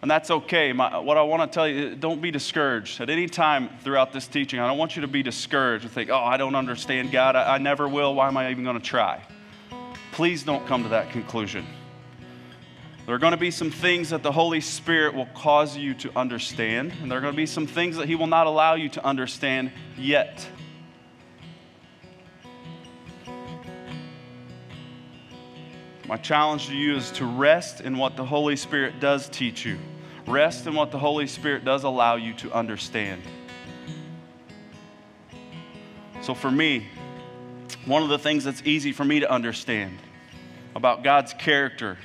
And 0.00 0.10
that's 0.10 0.30
okay. 0.30 0.72
My, 0.72 0.98
what 0.98 1.16
I 1.16 1.22
want 1.22 1.50
to 1.50 1.54
tell 1.54 1.66
you, 1.66 1.94
don't 1.94 2.20
be 2.20 2.30
discouraged. 2.30 3.00
At 3.00 3.08
any 3.08 3.26
time 3.26 3.70
throughout 3.82 4.12
this 4.12 4.26
teaching, 4.26 4.60
I 4.60 4.66
don't 4.66 4.76
want 4.76 4.96
you 4.96 5.02
to 5.02 5.08
be 5.08 5.22
discouraged 5.22 5.84
and 5.84 5.92
think, 5.92 6.10
oh, 6.10 6.18
I 6.18 6.36
don't 6.36 6.54
understand 6.54 7.10
God. 7.10 7.36
I, 7.36 7.54
I 7.54 7.58
never 7.58 7.88
will. 7.88 8.14
Why 8.14 8.28
am 8.28 8.36
I 8.36 8.50
even 8.50 8.64
going 8.64 8.78
to 8.78 8.84
try? 8.84 9.22
Please 10.12 10.42
don't 10.42 10.66
come 10.66 10.82
to 10.82 10.90
that 10.90 11.10
conclusion. 11.10 11.66
There 13.06 13.14
are 13.14 13.18
going 13.18 13.32
to 13.32 13.36
be 13.36 13.50
some 13.50 13.70
things 13.70 14.10
that 14.10 14.22
the 14.22 14.32
Holy 14.32 14.62
Spirit 14.62 15.14
will 15.14 15.28
cause 15.34 15.76
you 15.76 15.92
to 15.94 16.10
understand, 16.16 16.92
and 17.02 17.10
there 17.10 17.18
are 17.18 17.20
going 17.20 17.34
to 17.34 17.36
be 17.36 17.44
some 17.44 17.66
things 17.66 17.96
that 17.96 18.08
He 18.08 18.14
will 18.14 18.26
not 18.26 18.46
allow 18.46 18.76
you 18.76 18.88
to 18.90 19.04
understand 19.04 19.72
yet. 19.98 20.46
My 26.08 26.16
challenge 26.16 26.68
to 26.68 26.74
you 26.74 26.96
is 26.96 27.10
to 27.12 27.26
rest 27.26 27.82
in 27.82 27.98
what 27.98 28.16
the 28.16 28.24
Holy 28.24 28.56
Spirit 28.56 29.00
does 29.00 29.28
teach 29.28 29.66
you. 29.66 29.78
Rest 30.26 30.66
in 30.66 30.74
what 30.74 30.90
the 30.90 30.98
Holy 30.98 31.26
Spirit 31.26 31.62
does 31.62 31.84
allow 31.84 32.16
you 32.16 32.32
to 32.34 32.52
understand. 32.52 33.22
So, 36.22 36.32
for 36.32 36.50
me, 36.50 36.86
one 37.84 38.02
of 38.02 38.08
the 38.08 38.18
things 38.18 38.44
that's 38.44 38.62
easy 38.64 38.92
for 38.92 39.04
me 39.04 39.20
to 39.20 39.30
understand 39.30 39.98
about 40.74 41.04
God's 41.04 41.34
character 41.34 41.98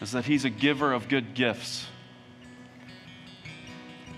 is 0.00 0.12
that 0.12 0.24
He's 0.24 0.44
a 0.44 0.50
giver 0.50 0.92
of 0.92 1.08
good 1.08 1.34
gifts. 1.34 1.86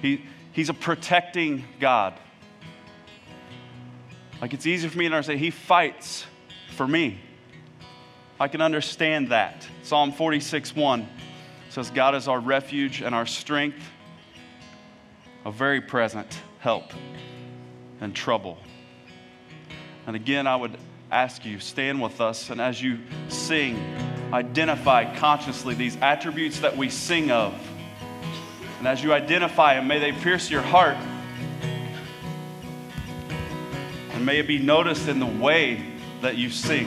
He, 0.02 0.24
he's 0.52 0.68
a 0.68 0.74
protecting 0.74 1.64
God. 1.80 2.14
Like 4.40 4.52
it's 4.52 4.66
easy 4.66 4.88
for 4.88 4.98
me 4.98 5.08
to 5.08 5.14
understand, 5.14 5.40
He 5.40 5.50
fights 5.50 6.26
for 6.76 6.86
me. 6.86 7.20
I 8.38 8.48
can 8.48 8.60
understand 8.60 9.30
that. 9.30 9.66
Psalm 9.82 10.12
46 10.12 10.76
1 10.76 11.08
says, 11.70 11.90
God 11.90 12.14
is 12.14 12.28
our 12.28 12.40
refuge 12.40 13.00
and 13.00 13.14
our 13.14 13.26
strength, 13.26 13.82
a 15.44 15.52
very 15.52 15.80
present 15.80 16.38
help 16.58 16.92
in 18.00 18.12
trouble. 18.12 18.58
And 20.06 20.14
again, 20.14 20.46
I 20.46 20.56
would 20.56 20.76
ask 21.10 21.44
you, 21.44 21.58
stand 21.60 22.00
with 22.00 22.20
us, 22.20 22.50
and 22.50 22.60
as 22.60 22.80
you 22.82 22.98
sing, 23.28 23.76
identify 24.36 25.16
consciously 25.16 25.74
these 25.74 25.96
attributes 26.02 26.60
that 26.60 26.76
we 26.76 26.90
sing 26.90 27.30
of. 27.30 27.54
And 28.78 28.86
as 28.86 29.02
you 29.02 29.14
identify 29.14 29.76
them, 29.76 29.88
may 29.88 29.98
they 29.98 30.12
pierce 30.12 30.50
your 30.50 30.60
heart. 30.60 30.98
And 34.12 34.26
may 34.26 34.38
it 34.38 34.46
be 34.46 34.58
noticed 34.58 35.08
in 35.08 35.20
the 35.20 35.26
way 35.26 35.82
that 36.20 36.36
you 36.36 36.50
sing. 36.50 36.86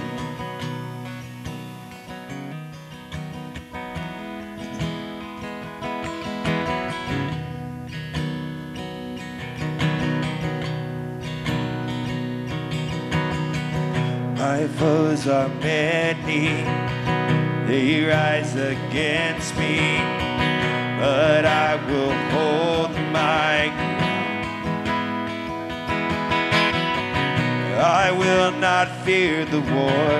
My 14.38 14.68
foes 14.68 15.28
are 15.28 15.48
many, 15.48 16.64
they 17.70 18.04
rise 18.04 18.56
against 18.56 19.56
me, 19.56 19.78
but 21.00 21.46
I 21.46 21.76
will 21.88 22.16
hold 22.34 22.92
my 23.14 23.70
ground. 23.78 24.90
I 27.78 28.12
will 28.12 28.52
not 28.54 28.88
fear 29.06 29.46
the 29.46 29.62
war, 29.62 30.16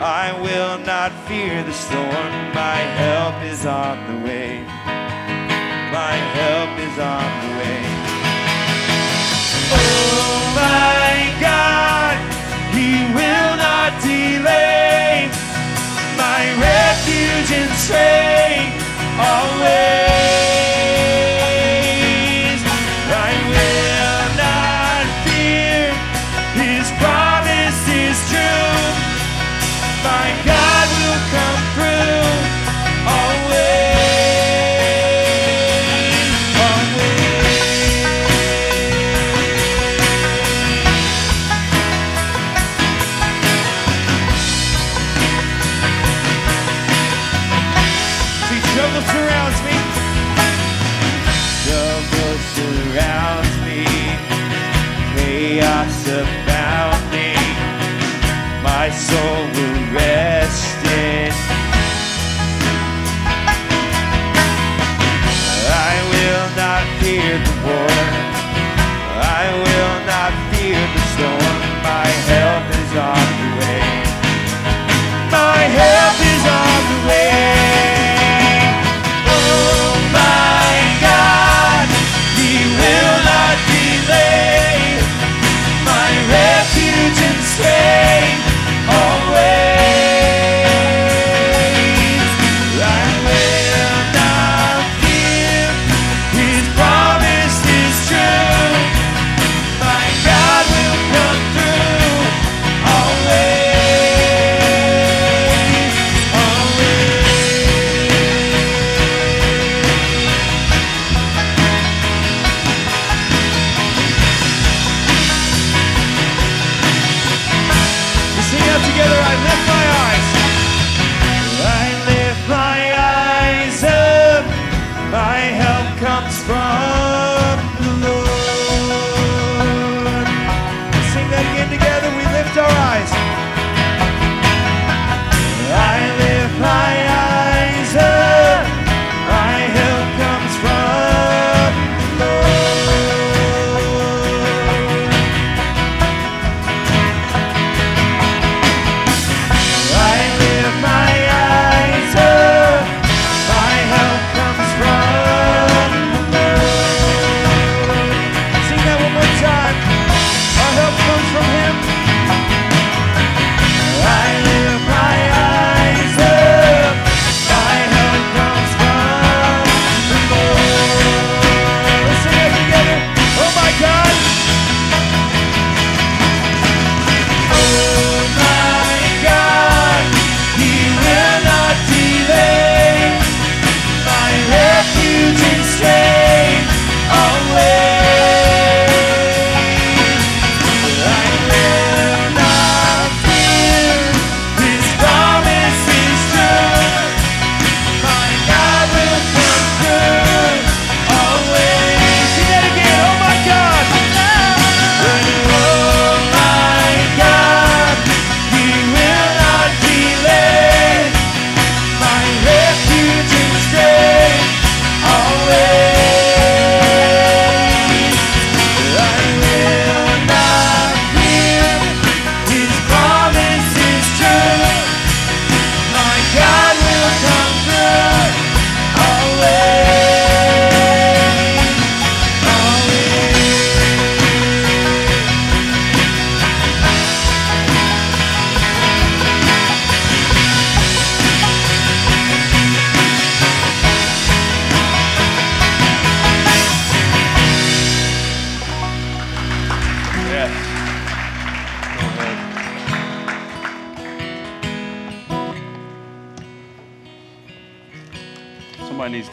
I 0.00 0.32
will 0.40 0.78
not 0.78 1.12
fear 1.28 1.62
the 1.62 1.74
storm. 1.74 2.32
My 2.54 2.80
help 3.02 3.42
is 3.42 3.66
on 3.66 3.96
the 4.08 4.26
way, 4.26 4.64
my 5.92 6.16
help 6.38 6.72
is 6.88 6.98
on 6.98 7.30
the 7.42 7.50
way. 7.60 7.82
Oh 9.76 10.52
my 10.56 11.05
refuge 17.48 17.58
and 17.58 17.72
strength 17.78 18.76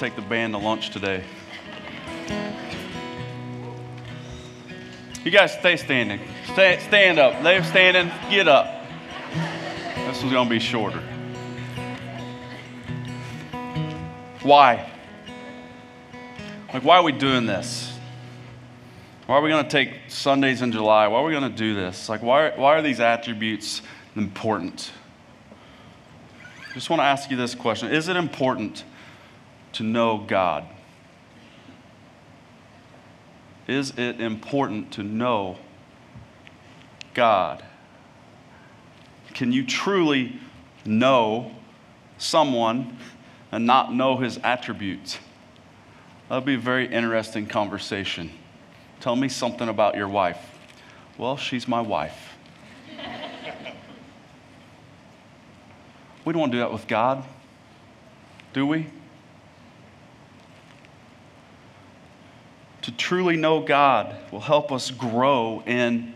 take 0.04 0.16
the 0.18 0.22
band 0.22 0.52
to 0.52 0.58
lunch 0.58 0.90
today. 0.90 1.24
You 5.24 5.32
guys 5.32 5.54
stay 5.54 5.78
standing. 5.78 6.20
Stay, 6.52 6.78
stand 6.86 7.20
up. 7.20 7.42
They're 7.42 7.64
standing. 7.64 8.12
Get 8.30 8.50
up. 8.50 8.86
This 9.96 10.20
one's 10.20 10.34
going 10.34 10.50
to 10.50 10.50
be 10.50 10.60
shorter. 10.60 11.02
Why? 14.42 14.92
Like, 16.74 16.84
why 16.84 16.98
are 16.98 17.04
we 17.04 17.14
doing 17.14 17.46
this? 17.46 17.98
Why 19.26 19.38
are 19.38 19.42
we 19.42 19.50
going 19.52 19.64
to 19.64 19.70
take 19.70 19.92
Sundays 20.10 20.62
in 20.62 20.74
July? 20.74 21.08
Why 21.08 21.20
are 21.20 21.24
we 21.24 21.32
going 21.32 21.50
to 21.50 21.58
do 21.58 21.76
this? 21.76 22.10
Like, 22.10 22.22
why, 22.22 22.50
why 22.58 22.78
are 22.78 22.82
these 22.82 23.00
attributes 23.00 23.82
important? 24.18 24.92
I 26.70 26.74
just 26.74 26.90
want 26.90 27.00
to 27.00 27.06
ask 27.06 27.32
you 27.32 27.38
this 27.38 27.56
question 27.56 27.90
Is 27.90 28.10
it 28.10 28.18
important 28.18 28.84
to 29.74 29.84
know 29.84 30.18
God? 30.18 30.66
Is 33.68 33.92
it 33.98 34.20
important 34.20 34.92
to 34.94 35.04
know 35.04 35.58
God? 37.14 37.64
Can 39.34 39.52
you 39.52 39.66
truly 39.66 40.40
know 40.86 41.52
someone 42.18 42.98
and 43.52 43.66
not 43.66 43.94
know 43.94 44.18
his 44.18 44.38
attributes? 44.44 45.18
That 46.30 46.36
would 46.36 46.46
be 46.46 46.56
a 46.56 46.60
very 46.60 46.88
interesting 46.88 47.48
conversation. 47.48 48.32
Tell 49.00 49.16
me 49.16 49.30
something 49.30 49.70
about 49.70 49.96
your 49.96 50.08
wife. 50.08 50.40
Well, 51.18 51.38
she's 51.38 51.68
my 51.68 51.82
wife. 51.82 52.36
we 56.26 56.34
don't 56.34 56.40
want 56.40 56.52
to 56.52 56.58
do 56.58 56.60
that 56.60 56.72
with 56.72 56.88
God, 56.88 57.24
do 58.54 58.66
we? 58.66 58.88
Truly 62.98 63.38
know 63.38 63.62
God 63.62 64.16
will 64.32 64.40
help 64.40 64.72
us 64.72 64.92
grow 64.92 65.64
in 65.66 66.14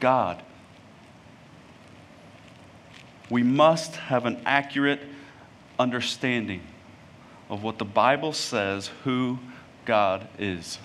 God. 0.00 0.42
We 3.30 3.42
must 3.42 3.96
have 3.96 4.26
an 4.26 4.42
accurate 4.44 5.00
understanding 5.78 6.60
of 7.48 7.62
what 7.62 7.78
the 7.78 7.84
Bible 7.84 8.32
says 8.32 8.90
who 9.04 9.38
God 9.84 10.28
is. 10.38 10.78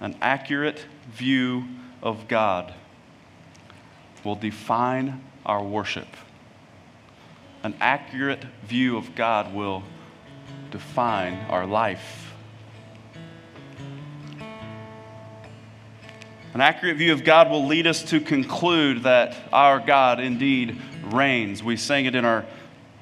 An 0.00 0.16
accurate 0.20 0.84
view 1.12 1.64
of 2.02 2.26
God 2.26 2.74
will 4.24 4.34
define 4.34 5.22
our 5.46 5.62
worship. 5.62 6.08
An 7.62 7.74
accurate 7.80 8.44
view 8.66 8.96
of 8.96 9.14
God 9.14 9.54
will 9.54 9.84
define 10.70 11.34
our 11.48 11.66
life. 11.66 12.31
An 16.54 16.60
accurate 16.60 16.98
view 16.98 17.12
of 17.12 17.24
God 17.24 17.50
will 17.50 17.66
lead 17.66 17.86
us 17.86 18.02
to 18.04 18.20
conclude 18.20 19.04
that 19.04 19.36
our 19.52 19.80
God 19.80 20.20
indeed 20.20 20.78
reigns. 21.04 21.62
We 21.62 21.76
sang 21.76 22.04
it 22.04 22.14
in 22.14 22.24
our 22.24 22.44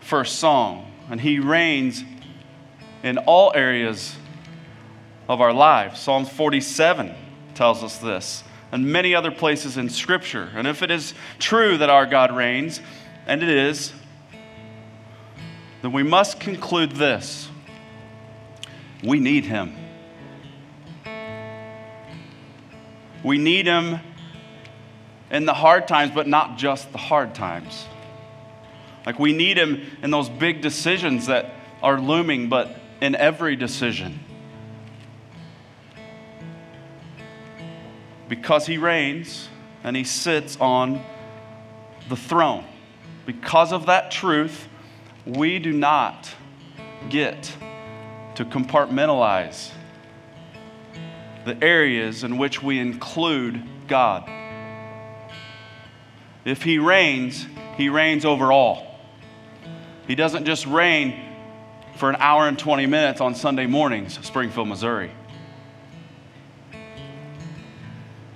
first 0.01 0.39
song 0.39 0.91
and 1.11 1.21
He 1.21 1.41
reigns 1.41 2.05
in 3.03 3.19
all 3.19 3.53
areas 3.55 4.15
of 5.29 5.41
our 5.41 5.53
lives. 5.53 6.01
Psalm 6.01 6.25
47 6.25 7.13
tells 7.55 7.83
us 7.83 7.99
this, 7.99 8.45
and 8.73 8.93
many 8.93 9.15
other 9.15 9.31
places 9.31 9.77
in 9.77 9.91
Scripture. 9.91 10.49
And 10.55 10.67
if 10.67 10.83
it 10.83 10.91
is 10.91 11.15
true 11.39 11.77
that 11.79 11.91
our 11.91 12.07
God 12.07 12.35
reigns, 12.35 12.81
and 13.27 13.43
it 13.43 13.49
is, 13.49 13.93
then 15.83 15.93
we 15.93 16.03
must 16.03 16.41
conclude 16.41 16.93
this 16.93 17.49
we 19.03 19.19
need 19.19 19.47
Him. 19.47 19.75
We 23.23 23.39
need 23.39 23.67
Him 23.67 24.01
in 25.31 25.47
the 25.47 25.55
hard 25.55 25.87
times, 25.87 26.13
but 26.15 26.27
not 26.27 26.59
just 26.59 26.91
the 26.93 26.99
hard 26.99 27.35
times. 27.35 27.87
Like 29.07 29.19
we 29.19 29.33
need 29.33 29.59
Him 29.59 29.83
in 30.03 30.11
those 30.11 30.29
big 30.29 30.61
decisions 30.61 31.27
that 31.27 31.53
are 31.83 32.01
looming, 32.01 32.49
but 32.49 32.77
in 33.01 33.15
every 33.15 33.57
decision. 33.57 34.21
Because 38.29 38.67
He 38.67 38.79
reigns 38.79 39.49
and 39.83 39.97
He 39.97 40.05
sits 40.05 40.57
on 40.61 41.03
the 42.09 42.17
throne. 42.17 42.65
Because 43.27 43.73
of 43.73 43.87
that 43.87 44.11
truth, 44.11 44.69
we 45.25 45.59
do 45.59 45.73
not 45.73 46.29
get 47.09 47.55
to 48.35 48.45
compartmentalize 48.45 49.71
the 51.45 51.63
areas 51.63 52.25
in 52.25 52.39
which 52.39 52.63
we 52.63 52.79
include 52.79 53.63
God. 53.87 54.29
If 56.45 56.63
He 56.63 56.79
reigns, 56.79 57.47
He 57.77 57.89
reigns 57.89 58.25
over 58.25 58.53
all. 58.53 58.99
He 60.07 60.15
doesn't 60.15 60.45
just 60.45 60.67
reign 60.67 61.21
for 61.97 62.09
an 62.11 62.17
hour 62.19 62.49
and 62.49 62.59
20 62.59 62.87
minutes 62.87 63.21
on 63.21 63.35
Sunday 63.35 63.67
mornings, 63.67 64.19
Springfield, 64.27 64.69
Missouri. 64.69 65.13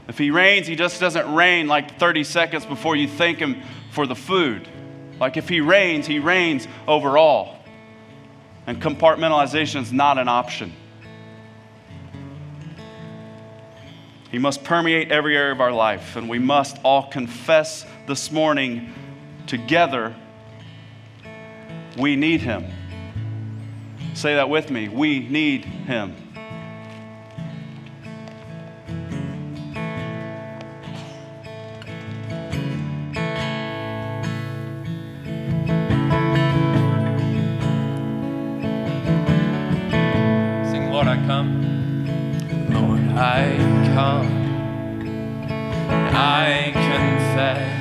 If 0.07 0.19
he 0.19 0.31
reigns, 0.31 0.67
he 0.67 0.77
just 0.77 1.01
doesn't 1.01 1.35
reign 1.35 1.67
like 1.67 1.99
30 1.99 2.25
seconds 2.25 2.67
before 2.67 2.95
you 2.95 3.09
thank 3.09 3.39
him 3.39 3.63
for 3.91 4.07
the 4.07 4.15
food. 4.15 4.69
Like 5.19 5.37
if 5.37 5.49
he 5.49 5.61
reigns, 5.61 6.07
he 6.07 6.19
reigns 6.19 6.69
over 6.87 7.17
all. 7.17 7.59
And 8.67 8.81
compartmentalization 8.81 9.81
is 9.81 9.93
not 9.93 10.19
an 10.19 10.29
option. 10.29 10.73
He 14.35 14.41
must 14.41 14.65
permeate 14.65 15.13
every 15.13 15.37
area 15.37 15.53
of 15.53 15.61
our 15.61 15.71
life, 15.71 16.17
and 16.17 16.29
we 16.29 16.41
must 16.41 16.77
all 16.83 17.09
confess 17.09 17.87
this 18.09 18.33
morning 18.33 18.93
together 19.47 20.13
we 21.97 22.17
need 22.17 22.41
him. 22.41 22.65
Say 24.15 24.35
that 24.35 24.51
with 24.51 24.73
me. 24.73 24.89
We 24.89 25.21
need 25.21 25.65
him. 25.65 26.17
Sing, 40.73 40.91
Lord, 40.91 41.07
I 41.07 41.25
come. 41.25 41.55
Lord, 42.73 43.01
I 43.17 43.74
come. 43.95 44.27
I 45.89 46.73
confess, 46.75 47.74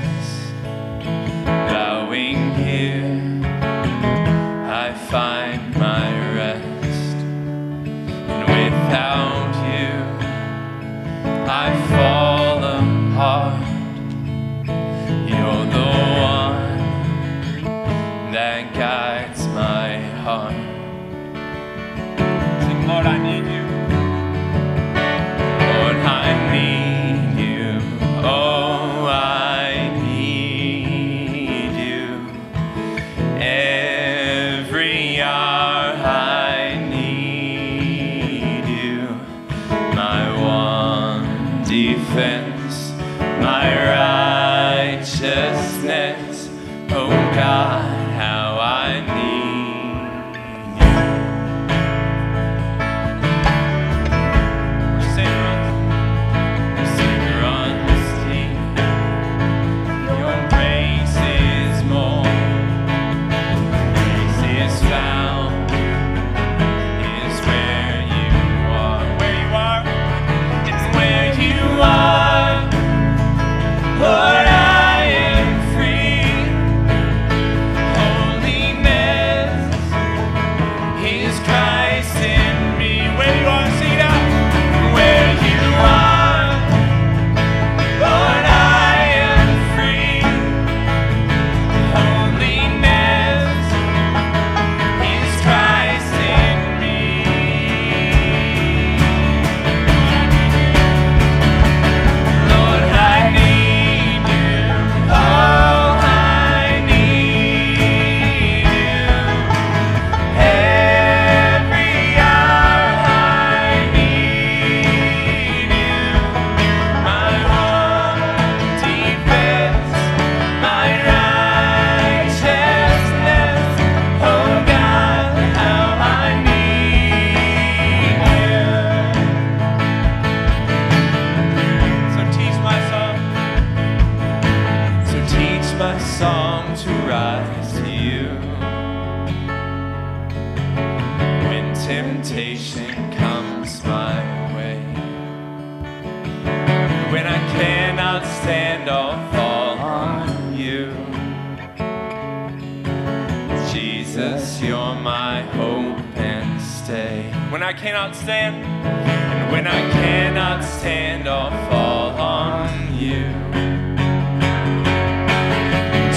Jesus, 154.13 154.61
you're 154.61 154.93
my 154.93 155.41
hope 155.57 155.97
and 156.17 156.61
stay. 156.61 157.31
When 157.49 157.63
I 157.63 157.73
cannot 157.73 158.15
stand, 158.15 158.63
and 158.63 159.51
when 159.51 159.65
I 159.65 159.89
cannot 159.89 160.63
stand 160.63 161.27
or 161.27 161.49
fall 161.67 162.11
on 162.21 162.93
you. 162.93 163.25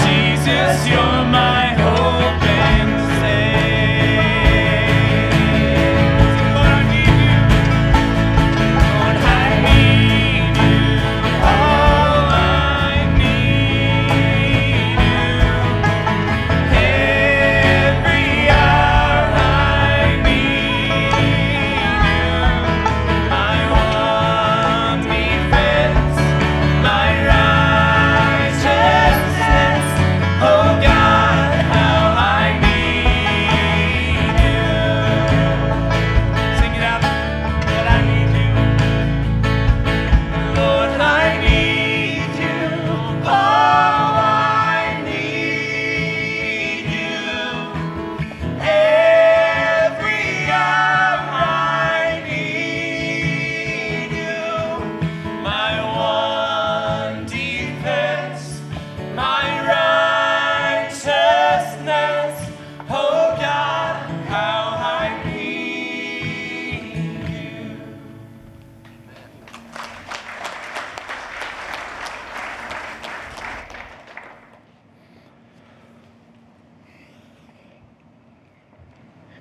Jesus, 0.05 0.87
you're 0.87 1.25
my 1.33 1.76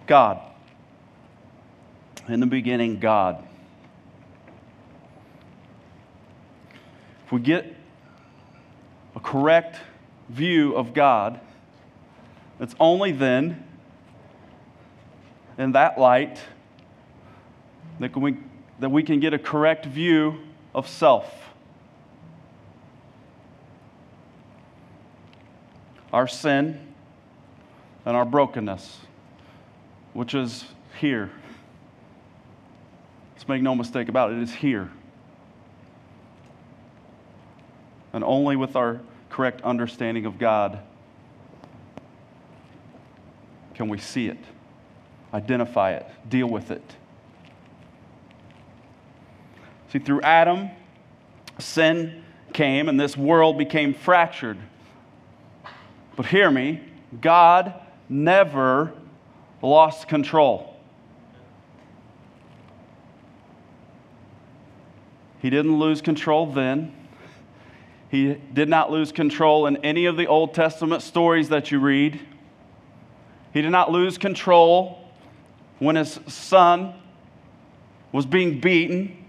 God. 0.07 0.41
In 2.29 2.41
the 2.41 2.47
beginning, 2.47 2.99
God. 2.99 3.47
If 7.25 7.33
we 7.33 7.41
get 7.41 7.75
a 9.15 9.21
correct 9.21 9.77
view 10.29 10.75
of 10.75 10.95
God, 10.95 11.41
it's 12.61 12.75
only 12.79 13.13
then, 13.13 13.65
in 15.59 15.73
that 15.73 15.99
light, 15.99 16.39
that 18.01 18.17
we, 18.17 18.37
that 18.81 18.91
we 18.91 19.03
can 19.03 19.21
get 19.21 19.35
a 19.35 19.39
correct 19.39 19.87
view 19.87 20.39
of 20.75 20.89
self. 20.89 21.33
Our 26.13 26.29
sin 26.29 26.81
and 28.05 28.17
our 28.17 28.25
brokenness 28.25 29.01
which 30.17 30.35
is 30.35 30.64
here. 30.99 31.31
Let's 33.35 33.47
make 33.47 33.61
no 33.61 33.75
mistake 33.75 34.09
about 34.09 34.33
it, 34.33 34.39
it 34.39 34.43
is 34.45 34.55
here. 34.55 34.91
And 38.14 38.25
only 38.25 38.57
with 38.57 38.77
our 38.77 39.01
correct 39.29 39.61
understanding 39.61 40.25
of 40.25 40.39
God 40.39 40.79
can 43.75 43.89
we 43.89 43.99
see 43.99 44.29
it, 44.29 44.39
identify 45.35 45.93
it, 45.93 46.07
deal 46.31 46.47
with 46.47 46.71
it. 46.71 46.97
See, 49.93 49.99
through 49.99 50.23
Adam, 50.23 50.71
sin 51.59 52.25
came 52.55 52.89
and 52.89 52.99
this 52.99 53.19
world 53.19 53.59
became 53.59 53.93
fractured. 53.93 54.57
But 56.17 56.25
hear 56.25 56.51
me, 56.51 56.81
God 57.21 57.75
never 58.09 58.95
lost 59.63 60.09
control. 60.09 60.75
He 65.41 65.51
didn't 65.51 65.79
lose 65.79 66.01
control 66.01 66.47
then. 66.47 66.95
He 68.11 68.35
did 68.53 68.69
not 68.69 68.91
lose 68.91 69.13
control 69.13 69.67
in 69.67 69.77
any 69.79 70.07
of 70.07 70.17
the 70.17 70.27
Old 70.27 70.55
Testament 70.55 71.03
stories 71.03 71.49
that 71.51 71.71
you 71.71 71.79
read. 71.79 72.21
He 73.53 73.63
did 73.63 73.71
not 73.71 73.91
lose 73.91 74.19
control 74.19 75.09
when 75.79 75.97
his 75.97 76.19
son 76.27 76.95
was 78.13 78.27
being 78.27 78.61
beaten. 78.61 79.25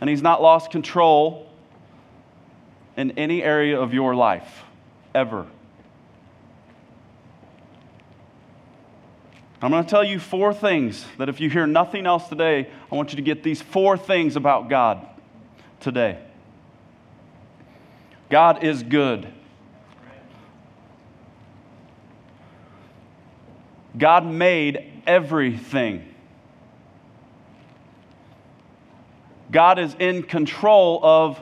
And 0.00 0.10
he's 0.10 0.22
not 0.22 0.42
lost 0.42 0.70
control 0.70 1.48
in 2.96 3.12
any 3.12 3.42
area 3.42 3.80
of 3.80 3.94
your 3.94 4.14
life, 4.14 4.64
ever. 5.14 5.46
I'm 9.62 9.70
going 9.70 9.84
to 9.84 9.88
tell 9.88 10.02
you 10.02 10.18
four 10.18 10.52
things 10.52 11.06
that 11.18 11.28
if 11.28 11.40
you 11.40 11.48
hear 11.48 11.68
nothing 11.68 12.04
else 12.04 12.28
today, 12.28 12.68
I 12.90 12.94
want 12.94 13.12
you 13.12 13.16
to 13.16 13.22
get 13.22 13.44
these 13.44 13.62
four 13.62 13.96
things 13.96 14.34
about 14.34 14.68
God 14.68 15.06
today. 15.78 16.18
God 18.28 18.64
is 18.64 18.82
good. 18.82 19.32
God 23.96 24.26
made 24.26 25.02
everything. 25.06 26.08
God 29.52 29.78
is 29.78 29.94
in 29.98 30.22
control 30.22 30.98
of 31.04 31.38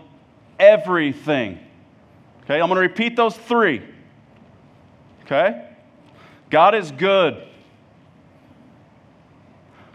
everything. 0.58 1.58
Okay, 2.42 2.60
I'm 2.60 2.68
going 2.68 2.74
to 2.74 2.80
repeat 2.80 3.14
those 3.14 3.36
three. 3.36 3.82
Okay? 5.22 5.64
God 6.50 6.74
is 6.74 6.90
good. 6.90 7.46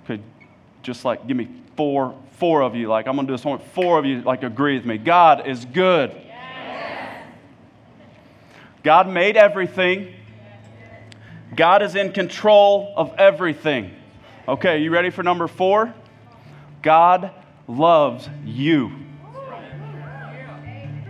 Okay, 0.05 0.23
just 0.85 1.03
like 1.03 1.27
give 1.27 1.35
me 1.35 1.49
four, 1.75 2.15
four 2.33 2.61
of 2.61 2.75
you. 2.75 2.87
Like 2.87 3.07
I'm 3.07 3.15
gonna 3.15 3.27
do 3.27 3.33
this 3.33 3.43
one. 3.43 3.59
Four 3.73 3.99
of 3.99 4.05
you 4.05 4.21
like 4.21 4.43
agree 4.43 4.77
with 4.77 4.85
me. 4.85 4.97
God 4.97 5.47
is 5.47 5.65
good. 5.65 6.15
God 8.83 9.09
made 9.09 9.35
everything. 9.35 10.13
God 11.55 11.81
is 11.81 11.95
in 11.95 12.11
control 12.11 12.93
of 12.95 13.15
everything. 13.17 13.91
Okay, 14.47 14.83
you 14.83 14.91
ready 14.91 15.09
for 15.09 15.23
number 15.23 15.47
four? 15.47 15.93
God 16.83 17.31
loves 17.67 18.29
you. 18.45 18.91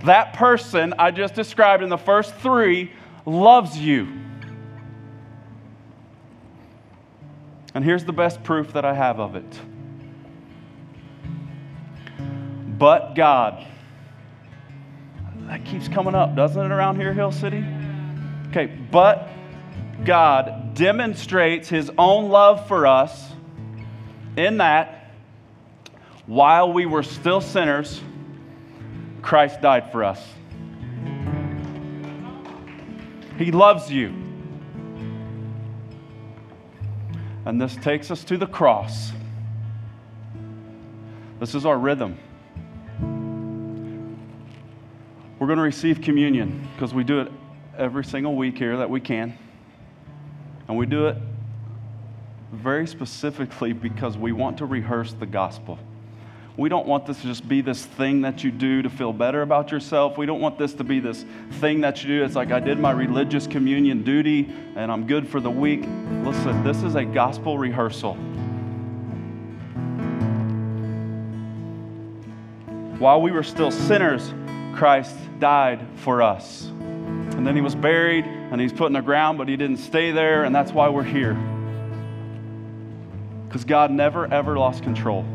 That 0.05 0.33
person 0.33 0.93
I 0.97 1.11
just 1.11 1.33
described 1.33 1.83
in 1.83 1.89
the 1.89 1.97
first 1.97 2.35
three 2.35 2.93
loves 3.25 3.77
you. 3.77 4.24
And 7.75 7.83
here's 7.83 8.05
the 8.05 8.13
best 8.13 8.41
proof 8.43 8.71
that 8.73 8.85
I 8.85 8.93
have 8.93 9.19
of 9.19 9.35
it. 9.35 9.59
But 12.79 13.15
God. 13.15 13.65
That 15.47 15.65
keeps 15.65 15.89
coming 15.89 16.15
up, 16.15 16.35
doesn't 16.35 16.59
it, 16.59 16.71
around 16.71 16.95
here, 16.95 17.13
Hill 17.13 17.33
City? 17.33 17.63
Okay, 18.47 18.67
but 18.67 19.27
God 20.05 20.73
demonstrates 20.73 21.67
his 21.67 21.91
own 21.97 22.29
love 22.29 22.67
for 22.67 22.87
us 22.87 23.31
in 24.37 24.57
that 24.57 25.11
while 26.25 26.71
we 26.71 26.85
were 26.85 27.03
still 27.03 27.41
sinners, 27.41 28.01
Christ 29.21 29.61
died 29.61 29.91
for 29.91 30.03
us. 30.03 30.25
He 33.37 33.51
loves 33.51 33.91
you. 33.91 34.24
And 37.45 37.61
this 37.61 37.75
takes 37.75 38.09
us 38.11 38.23
to 38.25 38.37
the 38.37 38.47
cross. 38.47 39.11
This 41.39 41.53
is 41.53 41.65
our 41.65 41.77
rhythm. 41.77 42.17
We're 45.37 45.47
going 45.47 45.57
to 45.57 45.63
receive 45.63 46.01
communion 46.01 46.67
because 46.73 46.93
we 46.93 47.03
do 47.03 47.19
it 47.19 47.31
every 47.77 48.03
single 48.03 48.35
week 48.35 48.57
here 48.57 48.77
that 48.77 48.89
we 48.89 48.99
can. 48.99 49.37
And 50.67 50.77
we 50.77 50.85
do 50.85 51.07
it 51.07 51.17
very 52.51 52.87
specifically 52.87 53.73
because 53.73 54.17
we 54.17 54.31
want 54.31 54.57
to 54.59 54.65
rehearse 54.65 55.13
the 55.13 55.25
gospel. 55.25 55.77
We 56.57 56.69
don't 56.69 56.87
want 56.87 57.05
this 57.05 57.19
to 57.19 57.27
just 57.27 57.45
be 57.45 57.59
this 57.59 57.85
thing 57.85 58.21
that 58.21 58.45
you 58.45 58.49
do 58.49 58.81
to 58.81 58.89
feel 58.89 59.11
better 59.11 59.41
about 59.41 59.71
yourself. 59.71 60.17
We 60.17 60.25
don't 60.25 60.39
want 60.39 60.57
this 60.57 60.73
to 60.75 60.85
be 60.85 61.01
this 61.01 61.25
thing 61.59 61.81
that 61.81 62.01
you 62.01 62.07
do. 62.07 62.23
It's 62.23 62.35
like 62.35 62.51
I 62.51 62.61
did 62.61 62.79
my 62.79 62.91
religious 62.91 63.45
communion 63.45 64.03
duty 64.03 64.49
and 64.77 64.89
I'm 64.89 65.05
good 65.05 65.27
for 65.27 65.41
the 65.41 65.51
week. 65.51 65.81
Listen, 66.23 66.63
this 66.63 66.81
is 66.81 66.95
a 66.95 67.03
gospel 67.03 67.57
rehearsal. 67.57 68.13
While 72.99 73.21
we 73.21 73.31
were 73.31 73.43
still 73.43 73.71
sinners, 73.71 74.33
Christ 74.73 75.13
died 75.39 75.85
for 75.97 76.21
us. 76.21 76.67
And 76.67 77.45
then 77.45 77.53
he 77.55 77.61
was 77.61 77.75
buried 77.75 78.23
and 78.23 78.61
he's 78.61 78.71
put 78.71 78.85
in 78.85 78.93
the 78.93 79.01
ground, 79.01 79.37
but 79.37 79.49
he 79.49 79.57
didn't 79.57 79.77
stay 79.77 80.11
there, 80.11 80.45
and 80.45 80.55
that's 80.55 80.71
why 80.71 80.87
we're 80.87 81.03
here. 81.03 81.33
Because 83.49 83.65
God 83.65 83.91
never, 83.91 84.31
ever 84.33 84.57
lost 84.57 84.83
control. 84.83 85.25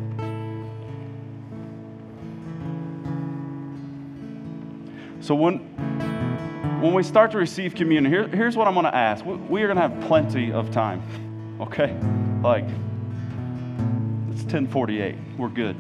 So 5.20 5.34
when, 5.34 5.58
when 6.80 6.94
we 6.94 7.02
start 7.02 7.30
to 7.32 7.38
receive 7.38 7.74
communion, 7.74 8.10
here, 8.10 8.26
here's 8.28 8.56
what 8.56 8.66
I'm 8.66 8.72
going 8.74 8.84
to 8.84 8.94
ask. 8.94 9.24
We, 9.24 9.34
we 9.34 9.62
are 9.62 9.66
going 9.66 9.76
to 9.76 9.82
have 9.82 10.00
plenty 10.08 10.50
of 10.50 10.70
time, 10.70 11.02
okay? 11.60 11.94
Like, 12.42 12.64
it's 14.30 14.42
1048. 14.44 15.14
We're 15.36 15.48
good. 15.48 15.76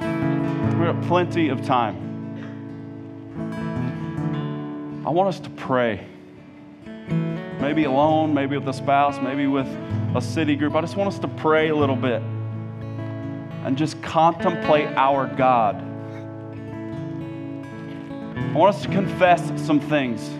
We 0.00 0.86
have 0.86 1.02
plenty 1.06 1.50
of 1.50 1.64
time. 1.66 2.02
I 5.06 5.10
want 5.10 5.28
us 5.28 5.38
to 5.40 5.50
pray. 5.50 6.06
Maybe 7.60 7.84
alone, 7.84 8.32
maybe 8.32 8.56
with 8.56 8.68
a 8.68 8.72
spouse, 8.72 9.20
maybe 9.20 9.46
with 9.46 9.68
a 10.14 10.20
city 10.22 10.56
group. 10.56 10.74
I 10.74 10.80
just 10.80 10.96
want 10.96 11.08
us 11.08 11.18
to 11.18 11.28
pray 11.28 11.68
a 11.68 11.76
little 11.76 11.94
bit 11.94 12.22
and 13.64 13.76
just 13.76 14.00
contemplate 14.02 14.88
our 14.96 15.26
God. 15.26 15.82
I 18.56 18.58
want 18.58 18.74
us 18.74 18.82
to 18.84 18.88
confess 18.88 19.52
some 19.66 19.78
things. 19.78 20.30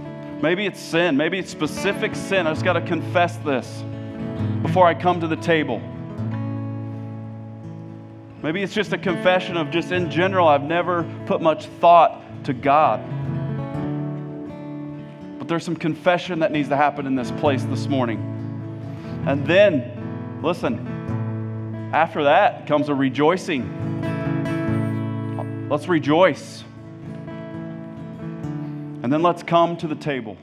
Maybe 0.41 0.65
it's 0.65 0.81
sin, 0.81 1.19
maybe 1.19 1.39
it's 1.39 1.51
specific 1.51 2.15
sin. 2.15 2.47
I 2.47 2.51
just 2.51 2.65
got 2.65 2.73
to 2.73 2.81
confess 2.81 3.37
this 3.37 3.85
before 4.63 4.87
I 4.87 4.95
come 4.95 5.21
to 5.21 5.27
the 5.27 5.37
table. 5.37 5.81
Maybe 8.43 8.63
it's 8.63 8.73
just 8.73 8.95
a 8.95 8.97
confession 8.97 9.59
of 9.59 9.71
just 9.71 9.93
in 9.93 10.11
general, 10.11 10.49
I've 10.49 10.63
never 10.63 11.05
put 11.27 11.43
much 11.43 11.67
thought 11.67 12.23
to 12.45 12.55
God. 12.55 13.03
But 15.39 15.47
there's 15.47 15.65
some 15.67 15.77
confession 15.77 16.39
that 16.39 16.53
needs 16.53 16.71
to 16.71 16.77
happen 16.79 17.07
in 17.07 17.17
this 17.17 17.31
place 17.33 17.65
this 17.65 17.87
morning. 17.87 18.19
And 19.27 19.47
then, 19.47 20.41
listen, 20.43 21.91
after 21.93 22.25
that 22.25 22.67
comes 22.67 22.89
a 22.89 22.95
rejoicing. 22.95 23.69
Let's 25.69 25.87
rejoice. 25.87 26.65
And 29.07 29.13
then 29.13 29.23
let's 29.23 29.45
come 29.45 29.77
to 29.77 29.87
the 29.87 29.95
table. 29.95 30.37